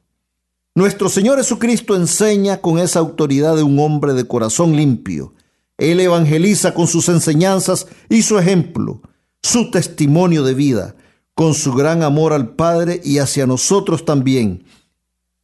Nuestro 0.74 1.08
Señor 1.08 1.38
Jesucristo 1.38 1.94
enseña 1.94 2.60
con 2.60 2.78
esa 2.78 2.98
autoridad 2.98 3.56
de 3.56 3.62
un 3.62 3.78
hombre 3.78 4.12
de 4.12 4.26
corazón 4.26 4.76
limpio. 4.76 5.34
Él 5.78 6.00
evangeliza 6.00 6.74
con 6.74 6.86
sus 6.86 7.08
enseñanzas 7.08 7.86
y 8.08 8.22
su 8.22 8.38
ejemplo, 8.38 9.00
su 9.42 9.70
testimonio 9.70 10.42
de 10.42 10.54
vida, 10.54 10.96
con 11.34 11.54
su 11.54 11.72
gran 11.72 12.02
amor 12.02 12.32
al 12.32 12.54
Padre 12.54 13.00
y 13.04 13.18
hacia 13.18 13.46
nosotros 13.46 14.04
también. 14.04 14.64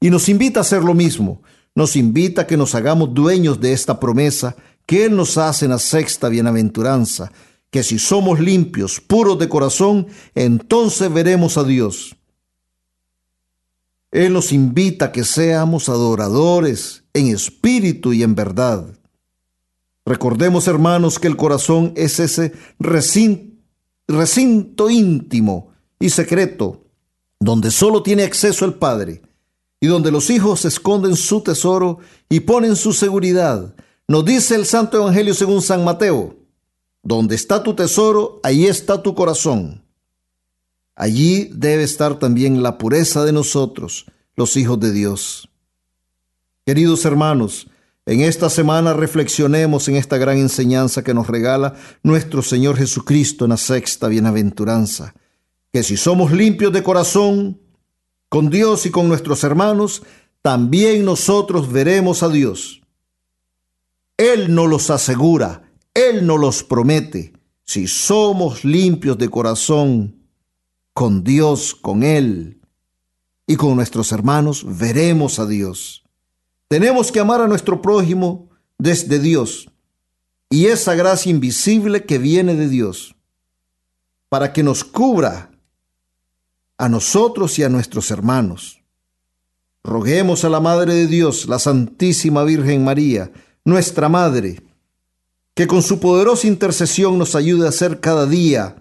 Y 0.01 0.11
nos 0.11 0.29
invita 0.29 0.61
a 0.61 0.63
hacer 0.63 0.83
lo 0.83 0.95
mismo. 0.95 1.43
Nos 1.75 1.97
invita 1.97 2.43
a 2.43 2.47
que 2.47 2.57
nos 2.57 2.75
hagamos 2.75 3.13
dueños 3.15 3.61
de 3.61 3.73
esta 3.73 4.01
promesa 4.01 4.57
que 4.87 5.05
Él 5.05 5.15
nos 5.15 5.39
hace 5.39 5.67
en 5.67 5.71
la 5.71 5.79
sexta 5.79 6.29
bienaventuranza, 6.29 7.31
que 7.71 7.85
si 7.85 7.99
somos 7.99 8.41
limpios, 8.41 9.01
puros 9.01 9.39
de 9.39 9.49
corazón, 9.49 10.09
entonces 10.35 11.13
veremos 11.13 11.57
a 11.57 11.65
Dios. 11.65 12.17
Él 14.11 14.33
nos 14.33 14.51
invita 14.53 15.07
a 15.07 15.13
que 15.13 15.23
seamos 15.23 15.89
adoradores 15.89 17.05
en 17.15 17.29
espíritu 17.29 18.13
y 18.13 18.25
en 18.25 18.35
verdad. 18.35 18.87
Recordemos, 20.05 20.67
hermanos, 20.67 21.21
que 21.21 21.29
el 21.29 21.37
corazón 21.37 21.93
es 21.95 22.19
ese 22.19 22.53
recinto, 22.81 23.51
íntimo 24.91 25.70
y 26.01 26.11
secreto, 26.11 26.83
donde 27.39 27.71
solo 27.71 28.03
tiene 28.03 28.25
acceso 28.25 28.65
el 28.65 28.75
Padre, 28.75 29.23
y 29.79 29.87
donde 29.87 30.11
los 30.11 30.29
hijos 30.31 30.65
esconden 30.65 31.15
su 31.15 31.43
tesoro 31.43 31.99
y 32.29 32.41
ponen 32.41 32.75
su 32.75 32.93
seguridad. 32.93 33.75
Nos 34.09 34.25
dice 34.25 34.57
el 34.57 34.67
Santo 34.67 34.97
Evangelio 34.97 35.35
según 35.35 35.63
San 35.63 35.85
Mateo, 35.85 36.37
donde 37.03 37.35
está 37.37 37.63
tu 37.63 37.75
tesoro, 37.75 38.41
ahí 38.43 38.67
está 38.67 39.03
tu 39.03 39.15
corazón. 39.15 39.85
Allí 40.97 41.51
debe 41.55 41.83
estar 41.83 42.19
también 42.19 42.63
la 42.63 42.77
pureza 42.77 43.25
de 43.25 43.33
nosotros, 43.33 44.07
los 44.37 44.57
hijos 44.57 44.79
de 44.81 44.93
Dios. 44.93 45.49
Queridos 46.67 47.05
hermanos, 47.07 47.69
en 48.05 48.21
esta 48.21 48.51
semana 48.51 48.93
reflexionemos 48.93 49.89
en 49.89 49.97
esta 49.97 50.19
gran 50.19 50.37
enseñanza 50.37 51.03
que 51.03 51.15
nos 51.15 51.27
regala 51.27 51.75
nuestro 52.03 52.43
Señor 52.43 52.77
Jesucristo 52.77 53.45
en 53.45 53.51
la 53.51 53.57
sexta 53.57 54.09
bienaventuranza, 54.09 55.15
que 55.73 55.83
si 55.83 55.97
somos 55.97 56.33
limpios 56.33 56.73
de 56.73 56.83
corazón, 56.83 57.61
con 58.29 58.51
Dios 58.51 58.87
y 58.87 58.91
con 58.91 59.09
nuestros 59.09 59.45
hermanos, 59.45 60.03
también 60.43 61.05
nosotros 61.05 61.71
veremos 61.71 62.23
a 62.23 62.29
Dios. 62.29 62.81
Él 64.17 64.55
nos 64.55 64.69
los 64.69 64.91
asegura, 64.91 65.73
Él 65.95 66.27
nos 66.27 66.39
los 66.39 66.63
promete. 66.63 67.33
Si 67.65 67.87
somos 67.87 68.65
limpios 68.65 69.19
de 69.19 69.29
corazón, 69.29 70.21
con 70.93 71.25
Dios, 71.25 71.75
con 71.75 72.03
Él 72.03 72.61
y 73.47 73.57
con 73.57 73.77
nuestros 73.77 74.13
hermanos, 74.13 74.65
veremos 74.67 75.39
a 75.39 75.47
Dios. 75.47 76.05
Tenemos 76.69 77.11
que 77.11 77.21
amar 77.21 77.41
a 77.41 77.49
nuestro 77.49 77.81
prójimo 77.83 78.51
desde 78.79 79.19
Dios 79.19 79.69
y 80.49 80.67
esa 80.67 80.95
gracia 80.95 81.31
invisible 81.31 82.05
que 82.05 82.19
viene 82.19 82.55
de 82.55 82.69
Dios 82.69 83.17
para 84.29 84.53
que 84.53 84.63
nos 84.63 84.85
cubra 84.85 85.50
a 86.81 86.89
nosotros 86.89 87.59
y 87.59 87.63
a 87.63 87.69
nuestros 87.69 88.11
hermanos. 88.11 88.81
Roguemos 89.85 90.45
a 90.45 90.49
la 90.49 90.61
Madre 90.61 90.95
de 90.95 91.07
Dios, 91.07 91.47
la 91.47 91.59
Santísima 91.59 92.43
Virgen 92.43 92.83
María, 92.83 93.31
nuestra 93.67 94.09
Madre, 94.09 94.63
que 95.55 95.67
con 95.67 95.83
su 95.83 96.01
poderosa 96.01 96.47
intercesión 96.47 97.19
nos 97.19 97.35
ayude 97.35 97.69
a 97.69 97.73
ser 97.73 98.01
cada 98.01 98.25
día 98.25 98.77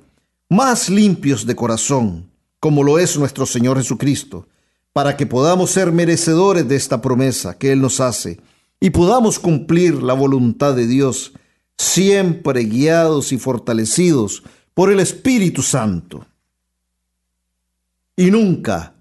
más 0.48 0.90
limpios 0.90 1.46
de 1.46 1.58
corazón, 1.58 2.32
como 2.62 2.84
lo 2.84 3.00
es 3.00 3.18
nuestro 3.18 3.46
Señor 3.46 3.78
Jesucristo, 3.78 4.48
para 4.94 5.18
que 5.18 5.26
podamos 5.26 5.72
ser 5.72 5.92
merecedores 5.92 6.68
de 6.70 6.78
esta 6.78 7.02
promesa 7.02 7.58
que 7.58 7.74
Él 7.74 7.82
nos 7.82 8.00
hace 8.00 8.40
y 8.80 8.92
podamos 8.92 9.40
cumplir 9.40 10.02
la 10.02 10.14
voluntad 10.14 10.74
de 10.74 10.88
Dios, 10.88 11.34
siempre 11.78 12.64
guiados 12.64 13.34
y 13.34 13.38
fortalecidos 13.38 14.44
por 14.74 14.90
el 14.90 15.02
Espíritu 15.02 15.62
Santo. 15.62 16.26
Y 18.20 18.32
nunca, 18.32 18.96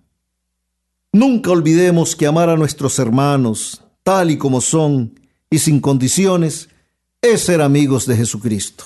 nunca 1.13 1.51
olvidemos 1.51 2.15
que 2.15 2.25
amar 2.25 2.51
a 2.51 2.57
nuestros 2.57 3.01
hermanos 3.01 3.83
tal 4.05 4.31
y 4.31 4.39
como 4.39 4.61
son 4.61 5.19
y 5.51 5.59
sin 5.59 5.81
condiciones 5.81 6.69
es 7.21 7.41
ser 7.41 7.61
amigos 7.61 8.07
de 8.07 8.15
Jesucristo. 8.15 8.85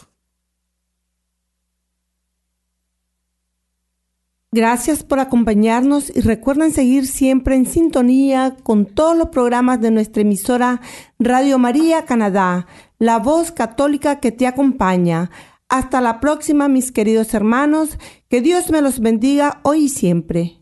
Gracias 4.52 5.02
por 5.02 5.20
acompañarnos 5.20 6.08
y 6.08 6.22
recuerden 6.22 6.72
seguir 6.72 7.06
siempre 7.06 7.54
en 7.54 7.66
sintonía 7.66 8.56
con 8.62 8.86
todos 8.86 9.14
los 9.14 9.28
programas 9.28 9.82
de 9.82 9.90
nuestra 9.90 10.22
emisora 10.22 10.80
Radio 11.18 11.58
María 11.58 12.06
Canadá, 12.06 12.66
la 12.98 13.18
voz 13.18 13.52
católica 13.52 14.18
que 14.18 14.32
te 14.32 14.46
acompaña. 14.46 15.30
Hasta 15.68 16.00
la 16.00 16.20
próxima, 16.20 16.68
mis 16.68 16.90
queridos 16.90 17.32
hermanos. 17.34 17.98
Que 18.32 18.40
Dios 18.40 18.70
me 18.70 18.80
los 18.80 18.98
bendiga 18.98 19.60
hoy 19.62 19.84
y 19.84 19.88
siempre. 19.90 20.56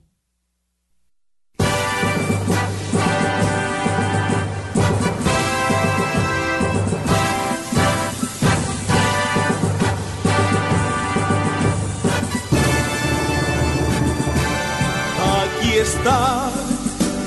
Aquí 15.44 15.72
está 15.80 16.50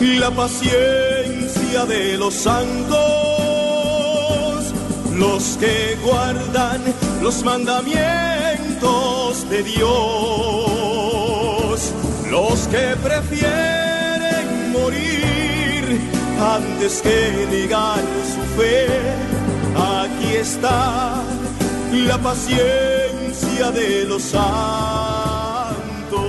la 0.01 0.29
paciencia 0.31 1.85
de 1.85 2.17
los 2.17 2.33
santos 2.33 2.99
los 5.15 5.57
que 5.57 5.97
guardan 6.03 6.81
los 7.21 7.45
mandamientos 7.45 8.42
de 9.49 9.63
Dios, 9.63 9.81
los 12.29 12.67
que 12.67 12.95
prefieren 13.01 14.71
morir 14.71 15.99
antes 16.39 17.01
que 17.01 17.47
negar 17.49 18.01
su 18.25 18.41
fe. 18.57 18.88
Aquí 19.75 20.36
está 20.36 21.23
la 21.93 22.17
paciencia 22.17 23.71
de 23.71 24.05
los 24.05 24.23
santos. 24.23 25.73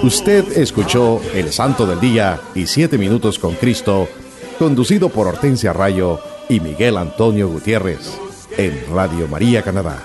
Usted 0.03 0.57
escuchó 0.57 1.21
El 1.35 1.53
Santo 1.53 1.87
del 1.87 1.99
Día 2.01 2.41
y 2.55 2.67
Siete 2.67 2.99
Minutos 2.99 3.39
con 3.39 3.55
Cristo, 3.55 4.09
conducido 4.59 5.09
por 5.09 5.27
Hortensia 5.27 5.73
Rayo 5.73 6.21
y 6.49 6.61
Miguel 6.61 6.99
Antonio 6.99 7.49
Gutiérrez 7.49 8.19
en 8.57 8.81
Radio 8.95 9.27
María 9.27 9.63
Canadá, 9.63 10.05